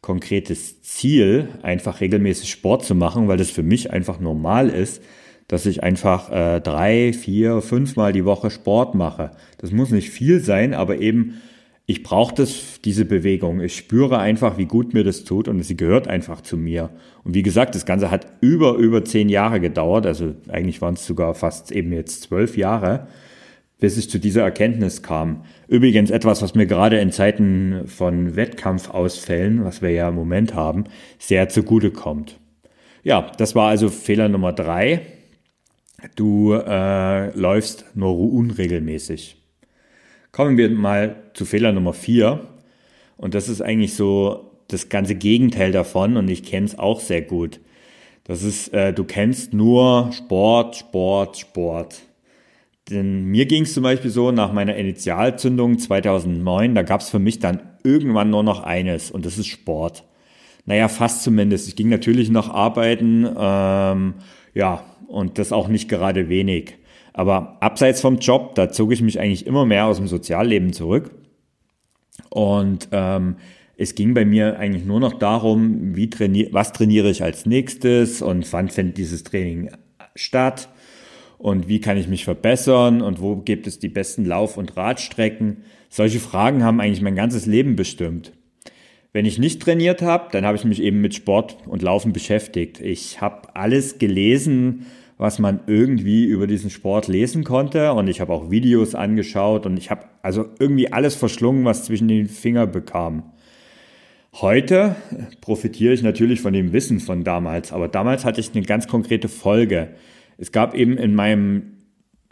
konkretes 0.00 0.82
Ziel, 0.82 1.48
einfach 1.62 2.00
regelmäßig 2.00 2.50
Sport 2.50 2.84
zu 2.84 2.94
machen, 2.94 3.26
weil 3.26 3.38
das 3.38 3.50
für 3.50 3.62
mich 3.62 3.90
einfach 3.90 4.20
normal 4.20 4.68
ist, 4.68 5.02
dass 5.48 5.66
ich 5.66 5.82
einfach 5.82 6.30
äh, 6.30 6.60
drei, 6.60 7.12
vier, 7.12 7.62
fünfmal 7.62 8.12
die 8.12 8.24
Woche 8.24 8.50
Sport 8.50 8.94
mache. 8.94 9.30
Das 9.58 9.72
muss 9.72 9.90
nicht 9.90 10.10
viel 10.10 10.40
sein, 10.40 10.74
aber 10.74 10.98
eben 11.00 11.40
ich 11.86 12.02
brauche 12.02 12.34
das, 12.34 12.80
diese 12.84 13.04
Bewegung. 13.04 13.60
Ich 13.60 13.76
spüre 13.76 14.18
einfach, 14.18 14.56
wie 14.56 14.64
gut 14.64 14.94
mir 14.94 15.04
das 15.04 15.24
tut 15.24 15.48
und 15.48 15.62
sie 15.62 15.76
gehört 15.76 16.08
einfach 16.08 16.40
zu 16.40 16.56
mir. 16.56 16.90
Und 17.24 17.34
wie 17.34 17.42
gesagt, 17.42 17.74
das 17.74 17.84
Ganze 17.84 18.10
hat 18.10 18.26
über, 18.40 18.74
über 18.74 19.04
zehn 19.04 19.28
Jahre 19.28 19.60
gedauert. 19.60 20.06
Also 20.06 20.34
eigentlich 20.48 20.80
waren 20.80 20.94
es 20.94 21.06
sogar 21.06 21.34
fast 21.34 21.72
eben 21.72 21.92
jetzt 21.92 22.22
zwölf 22.22 22.56
Jahre 22.56 23.06
bis 23.84 23.98
ich 23.98 24.08
zu 24.08 24.18
dieser 24.18 24.42
Erkenntnis 24.42 25.02
kam. 25.02 25.44
Übrigens 25.68 26.10
etwas, 26.10 26.40
was 26.40 26.54
mir 26.54 26.66
gerade 26.66 26.98
in 27.00 27.12
Zeiten 27.12 27.82
von 27.86 28.34
Wettkampfausfällen, 28.34 29.62
was 29.62 29.82
wir 29.82 29.90
ja 29.90 30.08
im 30.08 30.14
Moment 30.14 30.54
haben, 30.54 30.84
sehr 31.18 31.50
zugute 31.50 31.90
kommt. 31.90 32.40
Ja, 33.02 33.30
das 33.36 33.54
war 33.54 33.68
also 33.68 33.90
Fehler 33.90 34.30
Nummer 34.30 34.54
drei. 34.54 35.02
Du 36.16 36.54
äh, 36.54 37.38
läufst 37.38 37.84
nur 37.94 38.18
unregelmäßig. 38.18 39.36
Kommen 40.34 40.58
wir 40.58 40.68
mal 40.68 41.14
zu 41.34 41.44
Fehler 41.44 41.70
Nummer 41.70 41.92
vier. 41.92 42.40
Und 43.16 43.34
das 43.34 43.48
ist 43.48 43.60
eigentlich 43.62 43.94
so 43.94 44.50
das 44.66 44.88
ganze 44.88 45.14
Gegenteil 45.14 45.70
davon 45.70 46.16
und 46.16 46.28
ich 46.28 46.42
kenne 46.42 46.66
es 46.66 46.76
auch 46.76 46.98
sehr 46.98 47.22
gut. 47.22 47.60
Das 48.24 48.42
ist, 48.42 48.74
äh, 48.74 48.92
du 48.92 49.04
kennst 49.04 49.52
nur 49.54 50.10
Sport, 50.12 50.74
Sport, 50.74 51.36
Sport. 51.36 52.02
Denn 52.90 53.26
mir 53.26 53.46
ging 53.46 53.62
es 53.62 53.74
zum 53.74 53.84
Beispiel 53.84 54.10
so, 54.10 54.32
nach 54.32 54.52
meiner 54.52 54.74
Initialzündung 54.74 55.78
2009, 55.78 56.74
da 56.74 56.82
gab 56.82 57.00
es 57.00 57.10
für 57.10 57.20
mich 57.20 57.38
dann 57.38 57.60
irgendwann 57.84 58.30
nur 58.30 58.42
noch 58.42 58.64
eines 58.64 59.12
und 59.12 59.26
das 59.26 59.38
ist 59.38 59.46
Sport. 59.46 60.02
Naja, 60.66 60.88
fast 60.88 61.22
zumindest. 61.22 61.68
Ich 61.68 61.76
ging 61.76 61.90
natürlich 61.90 62.28
noch 62.28 62.52
arbeiten, 62.52 63.24
ähm, 63.38 64.14
ja, 64.52 64.84
und 65.06 65.38
das 65.38 65.52
auch 65.52 65.68
nicht 65.68 65.88
gerade 65.88 66.28
wenig. 66.28 66.74
Aber 67.14 67.56
abseits 67.60 68.00
vom 68.00 68.18
Job, 68.18 68.56
da 68.56 68.70
zog 68.70 68.92
ich 68.92 69.00
mich 69.00 69.18
eigentlich 69.20 69.46
immer 69.46 69.64
mehr 69.64 69.86
aus 69.86 69.96
dem 69.96 70.08
Sozialleben 70.08 70.72
zurück. 70.72 71.12
Und 72.28 72.88
ähm, 72.90 73.36
es 73.76 73.94
ging 73.94 74.14
bei 74.14 74.24
mir 74.24 74.58
eigentlich 74.58 74.84
nur 74.84 75.00
noch 75.00 75.14
darum, 75.14 75.96
wie 75.96 76.10
trainier 76.10 76.48
was 76.50 76.72
trainiere 76.72 77.10
ich 77.10 77.22
als 77.22 77.46
nächstes 77.46 78.20
und 78.20 78.52
wann 78.52 78.68
findet 78.68 78.98
dieses 78.98 79.22
Training 79.22 79.70
statt 80.14 80.68
und 81.38 81.68
wie 81.68 81.80
kann 81.80 81.96
ich 81.96 82.08
mich 82.08 82.24
verbessern 82.24 83.00
und 83.00 83.20
wo 83.20 83.36
gibt 83.36 83.66
es 83.66 83.78
die 83.78 83.88
besten 83.88 84.24
Lauf- 84.24 84.56
und 84.56 84.76
Radstrecken. 84.76 85.58
Solche 85.88 86.20
Fragen 86.20 86.64
haben 86.64 86.80
eigentlich 86.80 87.02
mein 87.02 87.16
ganzes 87.16 87.46
Leben 87.46 87.76
bestimmt. 87.76 88.32
Wenn 89.12 89.26
ich 89.26 89.38
nicht 89.38 89.62
trainiert 89.62 90.02
habe, 90.02 90.30
dann 90.32 90.44
habe 90.44 90.56
ich 90.56 90.64
mich 90.64 90.82
eben 90.82 91.00
mit 91.00 91.14
Sport 91.14 91.58
und 91.66 91.82
Laufen 91.82 92.12
beschäftigt. 92.12 92.80
Ich 92.80 93.20
habe 93.20 93.54
alles 93.54 93.98
gelesen, 93.98 94.86
was 95.16 95.38
man 95.38 95.60
irgendwie 95.66 96.24
über 96.24 96.46
diesen 96.46 96.70
Sport 96.70 97.08
lesen 97.08 97.44
konnte 97.44 97.92
und 97.92 98.08
ich 98.08 98.20
habe 98.20 98.32
auch 98.32 98.50
Videos 98.50 98.94
angeschaut 98.94 99.66
und 99.66 99.76
ich 99.76 99.90
habe 99.90 100.06
also 100.22 100.46
irgendwie 100.58 100.92
alles 100.92 101.14
verschlungen, 101.14 101.64
was 101.64 101.84
zwischen 101.84 102.08
den 102.08 102.28
Fingern 102.28 102.72
bekam. 102.72 103.32
Heute 104.40 104.96
profitiere 105.40 105.92
ich 105.94 106.02
natürlich 106.02 106.40
von 106.40 106.52
dem 106.52 106.72
Wissen 106.72 106.98
von 106.98 107.22
damals, 107.22 107.72
aber 107.72 107.86
damals 107.86 108.24
hatte 108.24 108.40
ich 108.40 108.52
eine 108.54 108.64
ganz 108.64 108.88
konkrete 108.88 109.28
Folge. 109.28 109.90
Es 110.38 110.50
gab 110.50 110.74
eben 110.74 110.96
in 110.96 111.14
meinem 111.14 111.74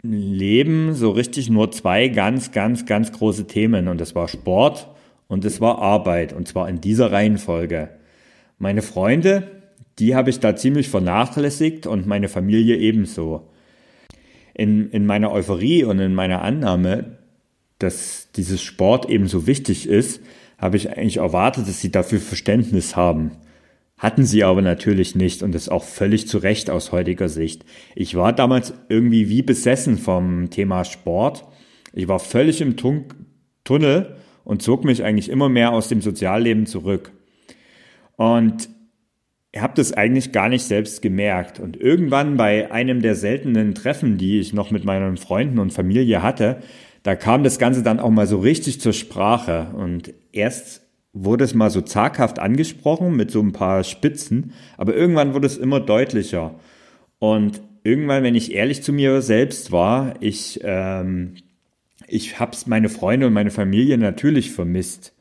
Leben 0.01 0.93
so 0.95 1.11
richtig 1.11 1.49
nur 1.49 1.71
zwei 1.71 2.09
ganz, 2.09 2.51
ganz, 2.51 2.85
ganz 2.85 3.13
große 3.13 3.47
Themen 3.47 3.87
und 3.87 4.01
das 4.01 4.15
war 4.15 4.27
Sport 4.27 4.89
und 5.29 5.45
es 5.45 5.61
war 5.61 5.79
Arbeit 5.79 6.33
und 6.33 6.45
zwar 6.45 6.67
in 6.67 6.81
dieser 6.81 7.13
Reihenfolge. 7.13 7.89
Meine 8.59 8.81
Freunde, 8.81 9.62
die 9.99 10.15
habe 10.15 10.29
ich 10.29 10.39
da 10.39 10.55
ziemlich 10.55 10.89
vernachlässigt 10.89 11.87
und 11.87 12.07
meine 12.07 12.29
Familie 12.29 12.77
ebenso. 12.77 13.49
In, 14.53 14.89
in 14.91 15.05
meiner 15.05 15.31
Euphorie 15.31 15.83
und 15.83 15.99
in 15.99 16.13
meiner 16.13 16.41
Annahme, 16.41 17.17
dass 17.79 18.29
dieses 18.35 18.61
Sport 18.61 19.09
eben 19.09 19.27
so 19.27 19.47
wichtig 19.47 19.87
ist, 19.87 20.21
habe 20.57 20.77
ich 20.77 20.89
eigentlich 20.89 21.17
erwartet, 21.17 21.67
dass 21.67 21.81
sie 21.81 21.91
dafür 21.91 22.19
Verständnis 22.19 22.95
haben. 22.95 23.31
Hatten 23.97 24.25
sie 24.25 24.43
aber 24.43 24.61
natürlich 24.61 25.15
nicht 25.15 25.43
und 25.43 25.53
das 25.53 25.69
auch 25.69 25.83
völlig 25.83 26.27
zu 26.27 26.37
Recht 26.37 26.69
aus 26.69 26.91
heutiger 26.91 27.29
Sicht. 27.29 27.65
Ich 27.95 28.15
war 28.15 28.33
damals 28.33 28.73
irgendwie 28.89 29.29
wie 29.29 29.41
besessen 29.41 29.97
vom 29.97 30.49
Thema 30.49 30.83
Sport. 30.83 31.45
Ich 31.93 32.07
war 32.07 32.19
völlig 32.19 32.61
im 32.61 32.75
Tun 32.75 33.05
Tunnel 33.63 34.17
und 34.43 34.61
zog 34.61 34.83
mich 34.83 35.03
eigentlich 35.03 35.29
immer 35.29 35.47
mehr 35.47 35.71
aus 35.71 35.87
dem 35.87 36.01
Sozialleben 36.01 36.65
zurück. 36.65 37.13
Und 38.17 38.69
ich 39.53 39.61
habe 39.61 39.73
das 39.75 39.93
eigentlich 39.93 40.31
gar 40.31 40.49
nicht 40.49 40.63
selbst 40.63 41.01
gemerkt. 41.03 41.59
Und 41.59 41.77
irgendwann 41.77 42.37
bei 42.37 42.71
einem 42.71 43.01
der 43.01 43.15
seltenen 43.15 43.75
Treffen, 43.75 44.17
die 44.17 44.39
ich 44.39 44.51
noch 44.51 44.71
mit 44.71 44.83
meinen 44.83 45.15
Freunden 45.17 45.59
und 45.59 45.71
Familie 45.71 46.23
hatte, 46.23 46.57
da 47.03 47.15
kam 47.15 47.43
das 47.43 47.59
Ganze 47.59 47.83
dann 47.83 47.99
auch 47.99 48.09
mal 48.09 48.25
so 48.25 48.39
richtig 48.39 48.81
zur 48.81 48.93
Sprache. 48.93 49.67
Und 49.75 50.11
erst 50.31 50.81
wurde 51.13 51.43
es 51.43 51.53
mal 51.53 51.69
so 51.69 51.81
zaghaft 51.81 52.39
angesprochen 52.39 53.15
mit 53.15 53.29
so 53.29 53.41
ein 53.41 53.51
paar 53.51 53.83
Spitzen, 53.83 54.53
aber 54.77 54.95
irgendwann 54.95 55.35
wurde 55.35 55.45
es 55.45 55.57
immer 55.57 55.79
deutlicher. 55.79 56.55
Und 57.19 57.61
irgendwann, 57.83 58.23
wenn 58.23 58.35
ich 58.35 58.53
ehrlich 58.53 58.81
zu 58.81 58.91
mir 58.91 59.21
selbst 59.21 59.71
war, 59.71 60.15
ich, 60.19 60.61
ähm, 60.63 61.35
ich 62.07 62.39
habe 62.39 62.57
meine 62.65 62.89
Freunde 62.89 63.27
und 63.27 63.33
meine 63.33 63.51
Familie 63.51 63.99
natürlich 63.99 64.51
vermisst. 64.51 65.12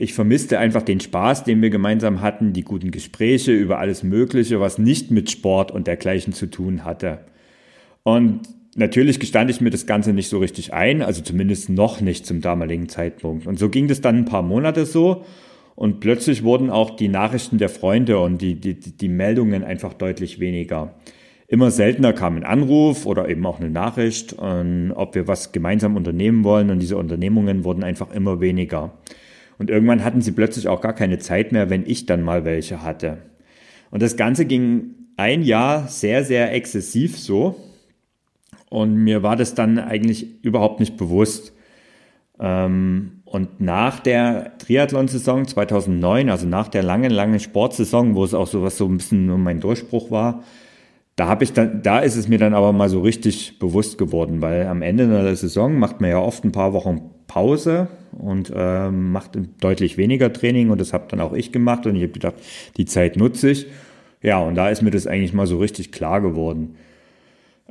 Ich 0.00 0.14
vermisste 0.14 0.60
einfach 0.60 0.82
den 0.82 1.00
Spaß, 1.00 1.42
den 1.42 1.60
wir 1.60 1.70
gemeinsam 1.70 2.20
hatten, 2.20 2.52
die 2.52 2.62
guten 2.62 2.92
Gespräche 2.92 3.52
über 3.52 3.80
alles 3.80 4.04
Mögliche, 4.04 4.60
was 4.60 4.78
nicht 4.78 5.10
mit 5.10 5.28
Sport 5.28 5.72
und 5.72 5.88
dergleichen 5.88 6.32
zu 6.32 6.46
tun 6.46 6.84
hatte. 6.84 7.20
Und 8.04 8.42
Natürlich 8.76 9.18
gestand 9.18 9.50
ich 9.50 9.60
mir 9.60 9.70
das 9.70 9.86
Ganze 9.86 10.12
nicht 10.12 10.28
so 10.28 10.38
richtig 10.38 10.72
ein, 10.72 11.02
also 11.02 11.20
zumindest 11.20 11.68
noch 11.68 12.00
nicht 12.00 12.26
zum 12.26 12.40
damaligen 12.40 12.88
Zeitpunkt. 12.88 13.48
Und 13.48 13.58
so 13.58 13.70
ging 13.70 13.88
das 13.88 14.00
dann 14.00 14.18
ein 14.18 14.24
paar 14.24 14.42
Monate 14.42 14.86
so 14.86 15.24
und 15.74 15.98
plötzlich 15.98 16.44
wurden 16.44 16.70
auch 16.70 16.90
die 16.90 17.08
Nachrichten 17.08 17.58
der 17.58 17.70
Freunde 17.70 18.20
und 18.20 18.40
die, 18.40 18.54
die, 18.54 18.74
die 18.74 19.08
Meldungen 19.08 19.64
einfach 19.64 19.94
deutlich 19.94 20.38
weniger. 20.38 20.94
Immer 21.48 21.72
seltener 21.72 22.12
kam 22.12 22.36
ein 22.36 22.44
Anruf 22.44 23.04
oder 23.04 23.28
eben 23.28 23.44
auch 23.46 23.58
eine 23.58 23.70
Nachricht, 23.70 24.36
ob 24.38 25.14
wir 25.16 25.26
was 25.26 25.50
gemeinsam 25.50 25.96
unternehmen 25.96 26.44
wollen 26.44 26.70
und 26.70 26.78
diese 26.78 26.98
Unternehmungen 26.98 27.64
wurden 27.64 27.82
einfach 27.82 28.12
immer 28.12 28.40
weniger. 28.40 28.92
Und 29.58 29.70
irgendwann 29.70 30.04
hatten 30.04 30.20
sie 30.20 30.32
plötzlich 30.32 30.68
auch 30.68 30.80
gar 30.80 30.94
keine 30.94 31.18
Zeit 31.18 31.52
mehr, 31.52 31.68
wenn 31.68 31.84
ich 31.86 32.06
dann 32.06 32.22
mal 32.22 32.44
welche 32.44 32.82
hatte. 32.82 33.18
Und 33.90 34.02
das 34.02 34.16
Ganze 34.16 34.44
ging 34.44 34.94
ein 35.16 35.42
Jahr 35.42 35.88
sehr, 35.88 36.24
sehr 36.24 36.52
exzessiv 36.54 37.18
so. 37.18 37.56
Und 38.70 38.94
mir 38.94 39.22
war 39.22 39.36
das 39.36 39.54
dann 39.54 39.78
eigentlich 39.78 40.44
überhaupt 40.44 40.78
nicht 40.78 40.96
bewusst. 40.96 41.52
Ähm, 42.38 43.22
und 43.24 43.60
nach 43.60 44.00
der 44.00 44.56
Triathlon-Saison 44.58 45.46
2009, 45.46 46.30
also 46.30 46.46
nach 46.46 46.68
der 46.68 46.82
langen, 46.82 47.10
langen 47.10 47.40
Sportsaison, 47.40 48.14
wo 48.14 48.24
es 48.24 48.34
auch 48.34 48.46
so 48.46 48.66
so 48.68 48.86
ein 48.86 48.98
bisschen 48.98 49.26
nur 49.26 49.38
mein 49.38 49.60
Durchbruch 49.60 50.10
war, 50.10 50.44
da 51.18 51.26
habe 51.26 51.42
ich 51.42 51.52
dann, 51.52 51.82
da 51.82 51.98
ist 51.98 52.14
es 52.14 52.28
mir 52.28 52.38
dann 52.38 52.54
aber 52.54 52.72
mal 52.72 52.88
so 52.88 53.00
richtig 53.00 53.58
bewusst 53.58 53.98
geworden, 53.98 54.40
weil 54.40 54.68
am 54.68 54.82
Ende 54.82 55.08
der 55.08 55.34
Saison 55.34 55.76
macht 55.76 56.00
man 56.00 56.10
ja 56.10 56.20
oft 56.20 56.44
ein 56.44 56.52
paar 56.52 56.72
Wochen 56.72 57.10
Pause 57.26 57.88
und 58.12 58.52
äh, 58.54 58.88
macht 58.88 59.36
deutlich 59.60 59.96
weniger 59.96 60.32
Training 60.32 60.70
und 60.70 60.80
das 60.80 60.92
habe 60.92 61.06
dann 61.08 61.20
auch 61.20 61.32
ich 61.32 61.50
gemacht 61.50 61.86
und 61.86 61.96
ich 61.96 62.02
habe 62.02 62.12
gedacht, 62.12 62.36
die 62.76 62.84
Zeit 62.84 63.16
nutze 63.16 63.50
ich. 63.50 63.66
Ja, 64.22 64.38
und 64.38 64.54
da 64.54 64.68
ist 64.70 64.80
mir 64.80 64.92
das 64.92 65.08
eigentlich 65.08 65.32
mal 65.32 65.48
so 65.48 65.58
richtig 65.58 65.90
klar 65.90 66.20
geworden. 66.20 66.76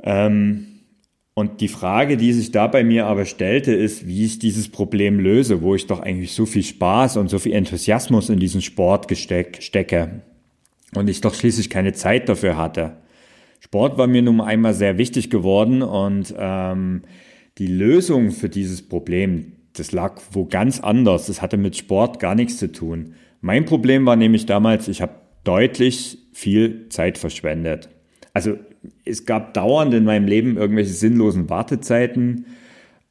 Ähm, 0.02 0.66
und 1.32 1.62
die 1.62 1.68
Frage, 1.68 2.18
die 2.18 2.34
sich 2.34 2.52
da 2.52 2.66
bei 2.66 2.84
mir 2.84 3.06
aber 3.06 3.24
stellte, 3.24 3.72
ist, 3.72 4.06
wie 4.06 4.26
ich 4.26 4.38
dieses 4.38 4.68
Problem 4.68 5.18
löse, 5.20 5.62
wo 5.62 5.74
ich 5.74 5.86
doch 5.86 6.00
eigentlich 6.00 6.32
so 6.32 6.44
viel 6.44 6.64
Spaß 6.64 7.16
und 7.16 7.30
so 7.30 7.38
viel 7.38 7.52
Enthusiasmus 7.52 8.28
in 8.28 8.40
diesen 8.40 8.60
Sport 8.60 9.08
gesteck, 9.08 9.62
stecke 9.62 10.20
und 10.94 11.08
ich 11.08 11.22
doch 11.22 11.32
schließlich 11.32 11.70
keine 11.70 11.94
Zeit 11.94 12.28
dafür 12.28 12.58
hatte. 12.58 12.98
Sport 13.60 13.98
war 13.98 14.06
mir 14.06 14.22
nun 14.22 14.40
einmal 14.40 14.74
sehr 14.74 14.98
wichtig 14.98 15.30
geworden 15.30 15.82
und 15.82 16.34
ähm, 16.38 17.02
die 17.58 17.66
Lösung 17.66 18.30
für 18.30 18.48
dieses 18.48 18.88
Problem, 18.88 19.52
das 19.74 19.92
lag 19.92 20.20
wo 20.32 20.44
ganz 20.44 20.80
anders. 20.80 21.26
Das 21.26 21.42
hatte 21.42 21.56
mit 21.56 21.76
Sport 21.76 22.20
gar 22.20 22.34
nichts 22.34 22.58
zu 22.58 22.70
tun. 22.70 23.14
Mein 23.40 23.64
Problem 23.64 24.06
war 24.06 24.16
nämlich 24.16 24.46
damals, 24.46 24.88
ich 24.88 25.02
habe 25.02 25.14
deutlich 25.44 26.18
viel 26.32 26.88
Zeit 26.88 27.18
verschwendet. 27.18 27.88
Also 28.32 28.56
es 29.04 29.26
gab 29.26 29.54
dauernd 29.54 29.92
in 29.94 30.04
meinem 30.04 30.26
Leben 30.26 30.56
irgendwelche 30.56 30.92
sinnlosen 30.92 31.50
Wartezeiten. 31.50 32.46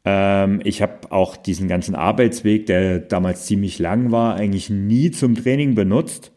Ähm, 0.06 0.62
ich 0.64 0.82
habe 0.82 1.12
auch 1.12 1.36
diesen 1.36 1.68
ganzen 1.68 1.96
Arbeitsweg, 1.96 2.66
der 2.68 3.00
damals 3.00 3.46
ziemlich 3.46 3.80
lang 3.80 4.12
war, 4.12 4.36
eigentlich 4.36 4.70
nie 4.70 5.12
zum 5.12 5.36
Training 5.36 5.76
benutzt 5.76 6.32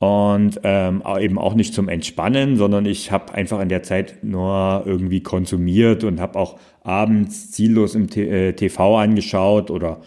und 0.00 0.60
ähm, 0.64 1.02
eben 1.20 1.38
auch 1.38 1.52
nicht 1.52 1.74
zum 1.74 1.90
Entspannen, 1.90 2.56
sondern 2.56 2.86
ich 2.86 3.12
habe 3.12 3.34
einfach 3.34 3.60
in 3.60 3.68
der 3.68 3.82
Zeit 3.82 4.24
nur 4.24 4.82
irgendwie 4.86 5.22
konsumiert 5.22 6.04
und 6.04 6.20
habe 6.20 6.38
auch 6.38 6.58
abends 6.82 7.50
ziellos 7.50 7.94
im 7.94 8.08
TV 8.08 8.56
äh, 8.56 9.02
angeschaut 9.02 9.70
oder 9.70 10.00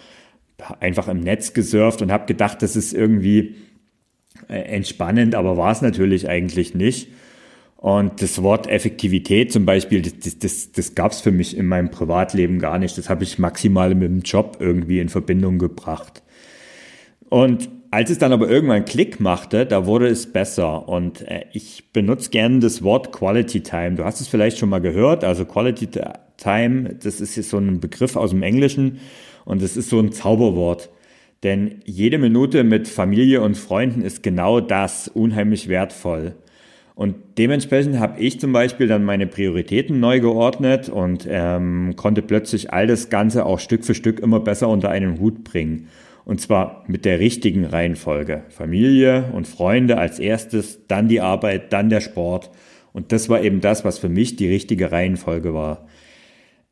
einfach 0.79 1.07
im 1.07 1.19
Netz 1.19 1.53
gesurft 1.53 2.01
und 2.01 2.11
habe 2.11 2.25
gedacht, 2.25 2.63
das 2.63 2.75
ist 2.75 2.93
irgendwie 2.93 3.55
äh, 4.49 4.61
entspannend, 4.61 5.35
aber 5.35 5.57
war 5.57 5.71
es 5.71 5.83
natürlich 5.83 6.27
eigentlich 6.27 6.73
nicht. 6.73 7.09
Und 7.77 8.19
das 8.19 8.41
Wort 8.41 8.65
Effektivität 8.65 9.51
zum 9.51 9.67
Beispiel, 9.67 10.01
das, 10.01 10.39
das, 10.39 10.71
das 10.71 10.95
gab 10.95 11.11
es 11.11 11.21
für 11.21 11.31
mich 11.31 11.55
in 11.55 11.67
meinem 11.67 11.91
Privatleben 11.91 12.57
gar 12.57 12.79
nicht. 12.79 12.97
Das 12.97 13.09
habe 13.09 13.23
ich 13.23 13.37
maximal 13.37 13.93
mit 13.93 14.09
dem 14.09 14.21
Job 14.21 14.57
irgendwie 14.59 14.99
in 14.99 15.09
Verbindung 15.09 15.59
gebracht. 15.59 16.23
Und 17.29 17.69
als 17.93 18.09
es 18.09 18.17
dann 18.17 18.33
aber 18.33 18.49
irgendwann 18.49 18.85
Klick 18.85 19.19
machte, 19.19 19.67
da 19.67 19.85
wurde 19.85 20.07
es 20.07 20.25
besser. 20.25 20.89
Und 20.89 21.21
äh, 21.27 21.45
ich 21.53 21.91
benutze 21.93 22.31
gerne 22.31 22.57
das 22.57 22.81
Wort 22.81 23.11
Quality 23.11 23.61
Time. 23.61 23.91
Du 23.91 24.03
hast 24.03 24.19
es 24.19 24.27
vielleicht 24.27 24.57
schon 24.57 24.69
mal 24.69 24.81
gehört. 24.81 25.23
Also 25.23 25.45
Quality 25.45 25.89
Time, 26.37 26.95
das 27.03 27.21
ist 27.21 27.35
jetzt 27.35 27.51
so 27.51 27.59
ein 27.59 27.79
Begriff 27.79 28.15
aus 28.15 28.31
dem 28.31 28.41
Englischen 28.41 28.99
und 29.45 29.61
das 29.61 29.77
ist 29.77 29.91
so 29.91 29.99
ein 29.99 30.11
Zauberwort. 30.11 30.89
Denn 31.43 31.81
jede 31.85 32.17
Minute 32.17 32.63
mit 32.63 32.87
Familie 32.87 33.41
und 33.41 33.57
Freunden 33.57 34.01
ist 34.01 34.23
genau 34.23 34.59
das 34.59 35.07
unheimlich 35.07 35.67
wertvoll. 35.67 36.33
Und 36.95 37.15
dementsprechend 37.37 37.99
habe 37.99 38.19
ich 38.19 38.39
zum 38.39 38.53
Beispiel 38.53 38.87
dann 38.87 39.03
meine 39.03 39.27
Prioritäten 39.27 39.99
neu 39.99 40.19
geordnet 40.19 40.89
und 40.89 41.27
ähm, 41.29 41.93
konnte 41.95 42.23
plötzlich 42.23 42.73
all 42.73 42.87
das 42.87 43.09
Ganze 43.09 43.45
auch 43.45 43.59
Stück 43.59 43.85
für 43.85 43.93
Stück 43.93 44.19
immer 44.19 44.39
besser 44.39 44.67
unter 44.67 44.89
einen 44.89 45.19
Hut 45.19 45.43
bringen. 45.43 45.89
Und 46.25 46.39
zwar 46.39 46.83
mit 46.87 47.05
der 47.05 47.19
richtigen 47.19 47.65
Reihenfolge. 47.65 48.43
Familie 48.49 49.31
und 49.33 49.47
Freunde 49.47 49.97
als 49.97 50.19
erstes, 50.19 50.87
dann 50.87 51.07
die 51.07 51.21
Arbeit, 51.21 51.73
dann 51.73 51.89
der 51.89 52.01
Sport. 52.01 52.49
Und 52.93 53.11
das 53.11 53.27
war 53.27 53.41
eben 53.41 53.59
das, 53.59 53.83
was 53.83 53.99
für 53.99 54.09
mich 54.09 54.35
die 54.35 54.47
richtige 54.47 54.91
Reihenfolge 54.91 55.53
war. 55.53 55.87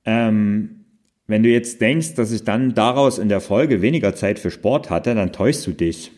Ähm, 0.05 0.85
wenn 1.27 1.43
du 1.43 1.49
jetzt 1.49 1.81
denkst, 1.81 2.15
dass 2.15 2.31
ich 2.31 2.43
dann 2.43 2.73
daraus 2.73 3.17
in 3.17 3.29
der 3.29 3.41
Folge 3.41 3.81
weniger 3.81 4.15
Zeit 4.15 4.39
für 4.39 4.51
Sport 4.51 4.89
hatte, 4.89 5.15
dann 5.15 5.31
täuschst 5.31 5.65
du 5.67 5.71
dich. 5.71 6.11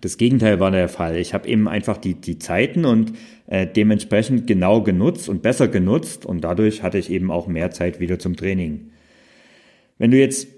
Das 0.00 0.18
Gegenteil 0.18 0.60
war 0.60 0.70
der 0.70 0.88
Fall. 0.88 1.16
Ich 1.16 1.34
habe 1.34 1.48
eben 1.48 1.68
einfach 1.68 1.96
die, 1.96 2.14
die 2.14 2.38
Zeiten 2.38 2.84
und 2.84 3.12
äh, 3.46 3.66
dementsprechend 3.66 4.46
genau 4.46 4.82
genutzt 4.82 5.28
und 5.28 5.42
besser 5.42 5.68
genutzt 5.68 6.26
und 6.26 6.42
dadurch 6.42 6.82
hatte 6.82 6.98
ich 6.98 7.10
eben 7.10 7.30
auch 7.30 7.46
mehr 7.46 7.70
Zeit 7.70 8.00
wieder 8.00 8.18
zum 8.18 8.36
Training. 8.36 8.90
Wenn 9.98 10.10
du 10.10 10.18
jetzt 10.18 10.53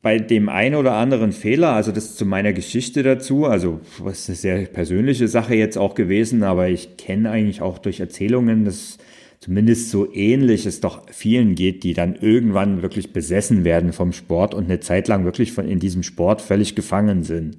bei 0.00 0.18
dem 0.18 0.48
einen 0.48 0.76
oder 0.76 0.94
anderen 0.94 1.32
Fehler, 1.32 1.72
also 1.72 1.90
das 1.90 2.14
zu 2.14 2.24
meiner 2.24 2.52
Geschichte 2.52 3.02
dazu, 3.02 3.46
also 3.46 3.80
was 3.98 4.20
ist 4.20 4.28
eine 4.28 4.36
sehr 4.36 4.66
persönliche 4.66 5.26
Sache 5.26 5.54
jetzt 5.54 5.76
auch 5.76 5.94
gewesen, 5.94 6.44
aber 6.44 6.68
ich 6.68 6.96
kenne 6.96 7.30
eigentlich 7.30 7.62
auch 7.62 7.78
durch 7.78 7.98
Erzählungen, 7.98 8.64
dass 8.64 8.98
zumindest 9.40 9.90
so 9.90 10.12
ähnlich 10.12 10.66
es 10.66 10.80
doch 10.80 11.02
vielen 11.10 11.54
geht, 11.54 11.82
die 11.82 11.94
dann 11.94 12.14
irgendwann 12.14 12.82
wirklich 12.82 13.12
besessen 13.12 13.64
werden 13.64 13.92
vom 13.92 14.12
Sport 14.12 14.54
und 14.54 14.64
eine 14.64 14.80
Zeit 14.80 15.08
lang 15.08 15.24
wirklich 15.24 15.52
von 15.52 15.68
in 15.68 15.80
diesem 15.80 16.02
Sport 16.02 16.42
völlig 16.42 16.74
gefangen 16.74 17.24
sind. 17.24 17.58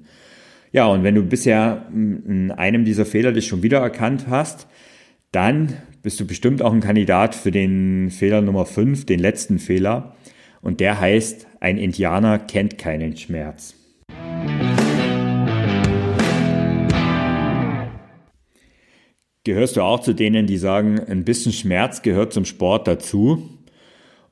Ja, 0.72 0.86
und 0.86 1.02
wenn 1.02 1.16
du 1.16 1.22
bisher 1.22 1.88
in 1.92 2.52
einem 2.52 2.84
dieser 2.84 3.04
Fehler 3.04 3.32
dich 3.32 3.46
schon 3.46 3.62
wieder 3.62 3.78
erkannt 3.78 4.26
hast, 4.28 4.66
dann 5.32 5.74
bist 6.02 6.18
du 6.20 6.26
bestimmt 6.26 6.62
auch 6.62 6.72
ein 6.72 6.80
Kandidat 6.80 7.34
für 7.34 7.50
den 7.50 8.10
Fehler 8.10 8.40
Nummer 8.40 8.66
5, 8.66 9.04
den 9.04 9.20
letzten 9.20 9.58
Fehler. 9.58 10.14
Und 10.62 10.80
der 10.80 11.00
heißt, 11.00 11.46
ein 11.60 11.78
Indianer 11.78 12.38
kennt 12.38 12.78
keinen 12.78 13.16
Schmerz. 13.16 13.74
Gehörst 19.44 19.76
du 19.76 19.82
auch 19.82 20.00
zu 20.00 20.12
denen, 20.12 20.46
die 20.46 20.58
sagen, 20.58 21.00
ein 21.00 21.24
bisschen 21.24 21.52
Schmerz 21.52 22.02
gehört 22.02 22.32
zum 22.32 22.44
Sport 22.44 22.86
dazu? 22.86 23.48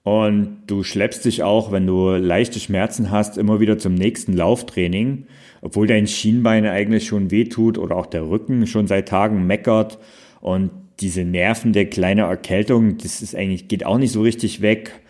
Und 0.02 0.62
du 0.66 0.84
schleppst 0.84 1.24
dich 1.24 1.42
auch, 1.42 1.72
wenn 1.72 1.86
du 1.86 2.10
leichte 2.10 2.60
Schmerzen 2.60 3.10
hast, 3.10 3.36
immer 3.36 3.60
wieder 3.60 3.78
zum 3.78 3.94
nächsten 3.94 4.32
Lauftraining, 4.32 5.26
obwohl 5.60 5.86
dein 5.86 6.06
Schienbein 6.06 6.66
eigentlich 6.66 7.06
schon 7.06 7.30
wehtut 7.30 7.78
oder 7.78 7.96
auch 7.96 8.06
der 8.06 8.28
Rücken 8.28 8.66
schon 8.66 8.86
seit 8.86 9.08
Tagen 9.08 9.46
meckert 9.46 9.98
und 10.40 10.70
diese 11.00 11.24
nervende 11.24 11.86
kleine 11.86 12.22
Erkältung, 12.22 12.98
das 12.98 13.22
ist 13.22 13.34
eigentlich, 13.34 13.68
geht 13.68 13.84
auch 13.84 13.98
nicht 13.98 14.12
so 14.12 14.22
richtig 14.22 14.62
weg. 14.62 15.00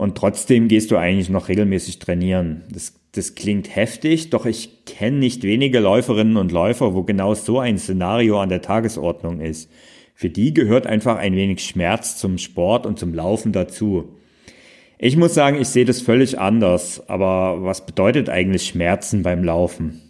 Und 0.00 0.16
trotzdem 0.16 0.68
gehst 0.68 0.90
du 0.90 0.96
eigentlich 0.96 1.28
noch 1.28 1.50
regelmäßig 1.50 1.98
trainieren. 1.98 2.64
Das, 2.72 2.94
das 3.12 3.34
klingt 3.34 3.76
heftig, 3.76 4.30
doch 4.30 4.46
ich 4.46 4.86
kenne 4.86 5.18
nicht 5.18 5.42
wenige 5.42 5.78
Läuferinnen 5.78 6.38
und 6.38 6.52
Läufer, 6.52 6.94
wo 6.94 7.02
genau 7.02 7.34
so 7.34 7.58
ein 7.58 7.76
Szenario 7.76 8.40
an 8.40 8.48
der 8.48 8.62
Tagesordnung 8.62 9.42
ist. 9.42 9.70
Für 10.14 10.30
die 10.30 10.54
gehört 10.54 10.86
einfach 10.86 11.18
ein 11.18 11.36
wenig 11.36 11.62
Schmerz 11.62 12.16
zum 12.16 12.38
Sport 12.38 12.86
und 12.86 12.98
zum 12.98 13.12
Laufen 13.12 13.52
dazu. 13.52 14.16
Ich 14.96 15.18
muss 15.18 15.34
sagen, 15.34 15.60
ich 15.60 15.68
sehe 15.68 15.84
das 15.84 16.00
völlig 16.00 16.38
anders. 16.38 17.06
Aber 17.10 17.62
was 17.62 17.84
bedeutet 17.84 18.30
eigentlich 18.30 18.68
Schmerzen 18.68 19.22
beim 19.22 19.44
Laufen? 19.44 20.00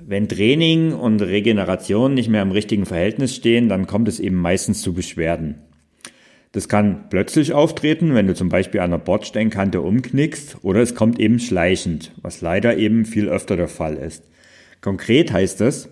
Wenn 0.00 0.30
Training 0.30 0.94
und 0.94 1.20
Regeneration 1.20 2.14
nicht 2.14 2.30
mehr 2.30 2.40
im 2.40 2.52
richtigen 2.52 2.86
Verhältnis 2.86 3.34
stehen, 3.34 3.68
dann 3.68 3.86
kommt 3.86 4.08
es 4.08 4.18
eben 4.18 4.36
meistens 4.36 4.80
zu 4.80 4.94
Beschwerden. 4.94 5.56
Das 6.54 6.68
kann 6.68 7.06
plötzlich 7.10 7.52
auftreten, 7.52 8.14
wenn 8.14 8.28
du 8.28 8.34
zum 8.34 8.48
Beispiel 8.48 8.78
an 8.78 8.92
der 8.92 8.98
Bordsteinkante 8.98 9.80
umknickst, 9.80 10.58
oder 10.62 10.82
es 10.82 10.94
kommt 10.94 11.18
eben 11.18 11.40
schleichend, 11.40 12.12
was 12.22 12.42
leider 12.42 12.76
eben 12.76 13.06
viel 13.06 13.28
öfter 13.28 13.56
der 13.56 13.66
Fall 13.66 13.96
ist. 13.96 14.22
Konkret 14.80 15.32
heißt 15.32 15.60
das, 15.60 15.88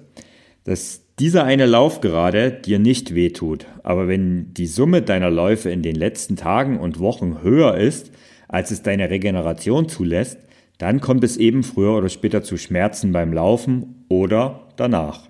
dass 0.63 1.03
dieser 1.19 1.43
eine 1.43 1.67
Lauf 1.67 2.01
gerade 2.01 2.53
dir 2.53 2.79
nicht 2.79 3.13
wehtut, 3.13 3.67
aber 3.83 4.07
wenn 4.07 4.55
die 4.55 4.69
Summe 4.69 5.03
deiner 5.03 5.33
Läufe 5.33 5.69
in 5.69 5.83
den 5.83 5.97
letzten 5.97 6.37
Tagen 6.37 6.79
und 6.79 7.01
Wochen 7.01 7.43
höher 7.43 7.77
ist, 7.77 8.13
als 8.47 8.71
es 8.71 8.83
deine 8.83 9.11
Regeneration 9.11 9.89
zulässt, 9.89 10.39
dann 10.79 11.01
kommt 11.01 11.25
es 11.25 11.39
eben 11.39 11.65
früher 11.65 11.97
oder 11.97 12.09
später 12.09 12.45
zu 12.45 12.57
Schmerzen 12.57 13.11
beim 13.11 13.33
Laufen 13.33 14.05
oder 14.09 14.69
danach. 14.77 15.29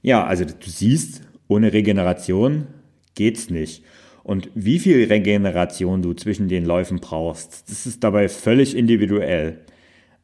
Ja, 0.00 0.24
also 0.24 0.46
du 0.46 0.54
siehst, 0.64 1.20
ohne 1.48 1.74
Regeneration 1.74 2.68
geht's 3.14 3.50
nicht. 3.50 3.84
Und 4.24 4.50
wie 4.54 4.78
viel 4.78 5.04
Regeneration 5.04 6.02
du 6.02 6.14
zwischen 6.14 6.48
den 6.48 6.64
Läufen 6.64 6.98
brauchst, 7.00 7.70
das 7.70 7.86
ist 7.86 8.04
dabei 8.04 8.28
völlig 8.28 8.76
individuell. 8.76 9.58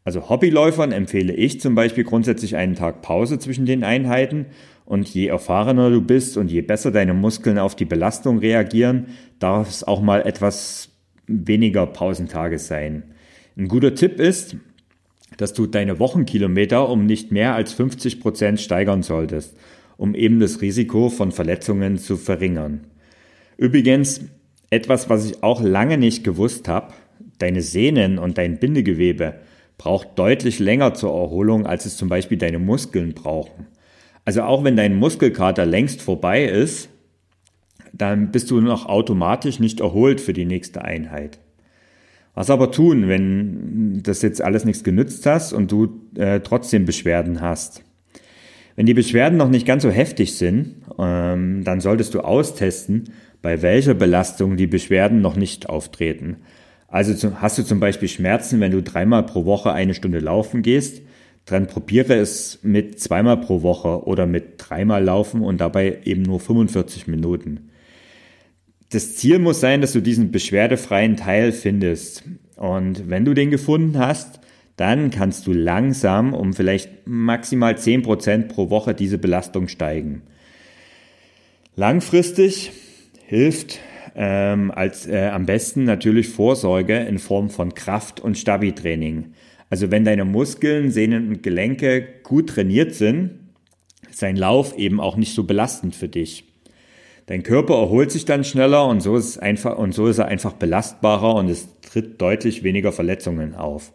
Also 0.04 0.28
Hobbyläufern 0.28 0.92
empfehle 0.92 1.34
ich 1.34 1.60
zum 1.60 1.74
Beispiel 1.74 2.04
grundsätzlich 2.04 2.56
einen 2.56 2.76
Tag 2.76 3.02
Pause 3.02 3.38
zwischen 3.38 3.66
den 3.66 3.84
Einheiten 3.84 4.46
und 4.84 5.08
je 5.08 5.26
erfahrener 5.26 5.90
du 5.90 6.00
bist 6.00 6.38
und 6.38 6.50
je 6.50 6.62
besser 6.62 6.90
deine 6.90 7.12
Muskeln 7.12 7.58
auf 7.58 7.76
die 7.76 7.84
Belastung 7.84 8.38
reagieren, 8.38 9.08
darf 9.38 9.68
es 9.68 9.84
auch 9.84 10.00
mal 10.00 10.22
etwas 10.22 10.90
weniger 11.26 11.86
Pausentage 11.86 12.58
sein. 12.58 13.02
Ein 13.58 13.68
guter 13.68 13.94
Tipp 13.94 14.18
ist, 14.18 14.56
dass 15.36 15.52
du 15.52 15.66
deine 15.66 15.98
Wochenkilometer 15.98 16.88
um 16.88 17.04
nicht 17.04 17.32
mehr 17.32 17.54
als 17.54 17.74
50 17.74 18.20
Prozent 18.20 18.60
steigern 18.60 19.02
solltest, 19.02 19.58
um 19.98 20.14
eben 20.14 20.40
das 20.40 20.62
Risiko 20.62 21.10
von 21.10 21.32
Verletzungen 21.32 21.98
zu 21.98 22.16
verringern. 22.16 22.86
Übrigens, 23.58 24.20
etwas, 24.70 25.10
was 25.10 25.28
ich 25.28 25.42
auch 25.42 25.60
lange 25.60 25.98
nicht 25.98 26.24
gewusst 26.24 26.68
habe, 26.68 26.94
deine 27.38 27.60
Sehnen 27.60 28.18
und 28.18 28.38
dein 28.38 28.58
Bindegewebe 28.58 29.34
braucht 29.76 30.18
deutlich 30.18 30.58
länger 30.60 30.94
zur 30.94 31.10
Erholung, 31.10 31.66
als 31.66 31.84
es 31.84 31.96
zum 31.96 32.08
Beispiel 32.08 32.38
deine 32.38 32.58
Muskeln 32.58 33.14
brauchen. 33.14 33.66
Also 34.24 34.42
auch 34.42 34.62
wenn 34.62 34.76
dein 34.76 34.96
Muskelkater 34.96 35.66
längst 35.66 36.02
vorbei 36.02 36.44
ist, 36.44 36.88
dann 37.92 38.30
bist 38.30 38.50
du 38.50 38.60
noch 38.60 38.86
automatisch 38.86 39.58
nicht 39.58 39.80
erholt 39.80 40.20
für 40.20 40.32
die 40.32 40.44
nächste 40.44 40.82
Einheit. 40.82 41.40
Was 42.34 42.50
aber 42.50 42.70
tun, 42.70 43.08
wenn 43.08 44.00
das 44.04 44.22
jetzt 44.22 44.40
alles 44.40 44.64
nichts 44.64 44.84
genützt 44.84 45.26
hast 45.26 45.52
und 45.52 45.72
du 45.72 46.02
äh, 46.16 46.40
trotzdem 46.40 46.84
Beschwerden 46.84 47.40
hast? 47.40 47.82
Wenn 48.76 48.86
die 48.86 48.94
Beschwerden 48.94 49.36
noch 49.36 49.48
nicht 49.48 49.66
ganz 49.66 49.82
so 49.82 49.90
heftig 49.90 50.36
sind, 50.36 50.76
ähm, 51.00 51.64
dann 51.64 51.80
solltest 51.80 52.14
du 52.14 52.20
austesten, 52.20 53.10
bei 53.42 53.62
welcher 53.62 53.94
Belastung 53.94 54.56
die 54.56 54.66
Beschwerden 54.66 55.20
noch 55.20 55.36
nicht 55.36 55.68
auftreten. 55.68 56.38
Also 56.88 57.34
hast 57.40 57.58
du 57.58 57.62
zum 57.62 57.80
Beispiel 57.80 58.08
Schmerzen, 58.08 58.60
wenn 58.60 58.72
du 58.72 58.82
dreimal 58.82 59.24
pro 59.24 59.44
Woche 59.44 59.72
eine 59.72 59.94
Stunde 59.94 60.20
laufen 60.20 60.62
gehst, 60.62 61.02
dann 61.44 61.66
probiere 61.66 62.14
es 62.14 62.58
mit 62.62 63.00
zweimal 63.00 63.38
pro 63.38 63.62
Woche 63.62 64.06
oder 64.06 64.26
mit 64.26 64.54
dreimal 64.58 65.02
laufen 65.02 65.42
und 65.42 65.60
dabei 65.60 65.98
eben 66.04 66.22
nur 66.22 66.40
45 66.40 67.06
Minuten. 67.06 67.70
Das 68.90 69.16
Ziel 69.16 69.38
muss 69.38 69.60
sein, 69.60 69.80
dass 69.80 69.92
du 69.92 70.00
diesen 70.00 70.30
beschwerdefreien 70.30 71.16
Teil 71.16 71.52
findest. 71.52 72.24
Und 72.56 73.08
wenn 73.08 73.24
du 73.24 73.34
den 73.34 73.50
gefunden 73.50 73.98
hast, 73.98 74.40
dann 74.76 75.10
kannst 75.10 75.46
du 75.46 75.52
langsam 75.52 76.32
um 76.32 76.54
vielleicht 76.54 77.06
maximal 77.06 77.74
10% 77.74 78.48
pro 78.48 78.70
Woche 78.70 78.94
diese 78.94 79.18
Belastung 79.18 79.68
steigen. 79.68 80.22
Langfristig 81.76 82.72
hilft 83.28 83.80
ähm, 84.16 84.70
als 84.70 85.06
äh, 85.06 85.28
am 85.28 85.44
besten 85.44 85.84
natürlich 85.84 86.28
Vorsorge 86.28 86.96
in 86.96 87.18
Form 87.18 87.50
von 87.50 87.74
Kraft- 87.74 88.20
und 88.20 88.38
Stabi-Training. 88.38 89.34
Also 89.68 89.90
wenn 89.90 90.06
deine 90.06 90.24
Muskeln, 90.24 90.90
Sehnen 90.90 91.28
und 91.28 91.42
Gelenke 91.42 92.08
gut 92.22 92.48
trainiert 92.48 92.94
sind, 92.94 93.32
ist 94.08 94.22
dein 94.22 94.36
Lauf 94.36 94.78
eben 94.78 94.98
auch 94.98 95.16
nicht 95.16 95.34
so 95.34 95.44
belastend 95.44 95.94
für 95.94 96.08
dich. 96.08 96.44
Dein 97.26 97.42
Körper 97.42 97.74
erholt 97.74 98.10
sich 98.10 98.24
dann 98.24 98.44
schneller 98.44 98.86
und 98.86 99.02
so 99.02 99.14
ist 99.14 99.36
einfach 99.36 99.76
und 99.76 99.92
so 99.92 100.06
ist 100.06 100.16
er 100.16 100.26
einfach 100.26 100.54
belastbarer 100.54 101.34
und 101.34 101.50
es 101.50 101.68
tritt 101.82 102.18
deutlich 102.22 102.62
weniger 102.62 102.92
Verletzungen 102.92 103.54
auf. 103.54 103.92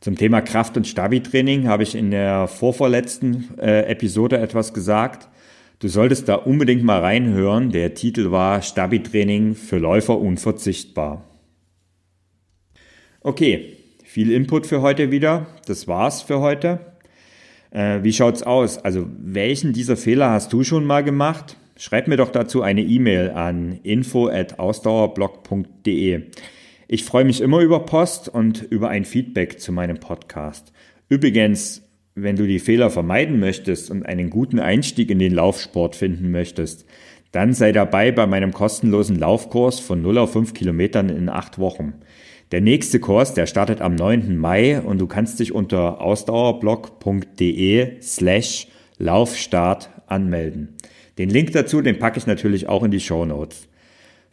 Zum 0.00 0.16
Thema 0.16 0.40
Kraft- 0.40 0.78
und 0.78 0.86
Stabi-Training 0.86 1.68
habe 1.68 1.82
ich 1.82 1.94
in 1.94 2.10
der 2.10 2.48
vorvorletzten 2.48 3.58
äh, 3.58 3.82
Episode 3.82 4.38
etwas 4.38 4.72
gesagt. 4.72 5.28
Du 5.82 5.88
solltest 5.88 6.28
da 6.28 6.36
unbedingt 6.36 6.84
mal 6.84 7.00
reinhören. 7.00 7.72
Der 7.72 7.94
Titel 7.94 8.30
war 8.30 8.62
Stabi-Training 8.62 9.56
für 9.56 9.78
Läufer 9.78 10.16
unverzichtbar. 10.16 11.24
Okay, 13.20 13.72
viel 14.04 14.30
Input 14.30 14.68
für 14.68 14.80
heute 14.80 15.10
wieder. 15.10 15.48
Das 15.66 15.88
war's 15.88 16.22
für 16.22 16.38
heute. 16.38 16.78
Äh, 17.72 18.04
wie 18.04 18.12
schaut's 18.12 18.44
aus? 18.44 18.78
Also, 18.78 19.08
welchen 19.18 19.72
dieser 19.72 19.96
Fehler 19.96 20.30
hast 20.30 20.52
du 20.52 20.62
schon 20.62 20.84
mal 20.84 21.02
gemacht? 21.02 21.56
Schreib 21.76 22.06
mir 22.06 22.16
doch 22.16 22.30
dazu 22.30 22.62
eine 22.62 22.82
E-Mail 22.82 23.30
an 23.30 23.80
info@ausdauerblog.de. 23.82 26.26
Ich 26.86 27.04
freue 27.04 27.24
mich 27.24 27.40
immer 27.40 27.58
über 27.58 27.80
Post 27.80 28.28
und 28.28 28.62
über 28.62 28.88
ein 28.88 29.04
Feedback 29.04 29.58
zu 29.58 29.72
meinem 29.72 29.98
Podcast. 29.98 30.72
Übrigens, 31.08 31.81
wenn 32.14 32.36
du 32.36 32.46
die 32.46 32.58
Fehler 32.58 32.90
vermeiden 32.90 33.40
möchtest 33.40 33.90
und 33.90 34.04
einen 34.04 34.30
guten 34.30 34.58
Einstieg 34.58 35.10
in 35.10 35.18
den 35.18 35.34
Laufsport 35.34 35.96
finden 35.96 36.30
möchtest, 36.30 36.86
dann 37.32 37.54
sei 37.54 37.72
dabei 37.72 38.12
bei 38.12 38.26
meinem 38.26 38.52
kostenlosen 38.52 39.18
Laufkurs 39.18 39.80
von 39.80 40.02
0 40.02 40.18
auf 40.18 40.32
5 40.32 40.52
Kilometern 40.52 41.08
in 41.08 41.30
8 41.30 41.58
Wochen. 41.58 41.94
Der 42.50 42.60
nächste 42.60 43.00
Kurs, 43.00 43.32
der 43.32 43.46
startet 43.46 43.80
am 43.80 43.94
9. 43.94 44.36
Mai 44.36 44.82
und 44.82 45.00
du 45.00 45.06
kannst 45.06 45.40
dich 45.40 45.54
unter 45.54 46.02
ausdauerblog.de 46.02 48.02
slash 48.02 48.68
Laufstart 48.98 49.88
anmelden. 50.06 50.76
Den 51.16 51.30
Link 51.30 51.52
dazu, 51.52 51.80
den 51.80 51.98
packe 51.98 52.18
ich 52.18 52.26
natürlich 52.26 52.68
auch 52.68 52.82
in 52.82 52.90
die 52.90 53.00
Show 53.00 53.24
Notes. 53.24 53.68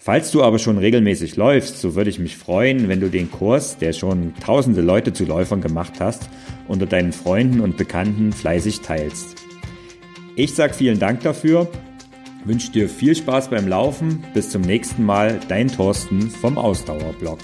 Falls 0.01 0.31
du 0.31 0.41
aber 0.43 0.59
schon 0.59 0.77
regelmäßig 0.77 1.35
läufst, 1.35 1.81
so 1.81 1.93
würde 1.93 2.09
ich 2.09 2.19
mich 2.19 2.37
freuen, 2.37 2.87
wenn 2.87 3.01
du 3.01 3.09
den 3.09 3.29
Kurs, 3.29 3.77
der 3.77 3.91
schon 3.91 4.33
tausende 4.35 4.79
Leute 4.79 5.11
zu 5.11 5.25
Läufern 5.25 5.59
gemacht 5.59 5.95
hast, 5.99 6.29
unter 6.69 6.85
deinen 6.85 7.11
Freunden 7.11 7.59
und 7.59 7.75
Bekannten 7.75 8.31
fleißig 8.31 8.79
teilst. 8.79 9.35
Ich 10.37 10.55
sage 10.55 10.73
vielen 10.73 10.99
Dank 10.99 11.19
dafür, 11.23 11.69
wünsche 12.45 12.71
dir 12.71 12.87
viel 12.87 13.13
Spaß 13.13 13.49
beim 13.49 13.67
Laufen, 13.67 14.23
bis 14.33 14.49
zum 14.49 14.61
nächsten 14.61 15.03
Mal, 15.03 15.37
dein 15.49 15.67
Thorsten 15.67 16.31
vom 16.31 16.57
Ausdauerblog. 16.57 17.39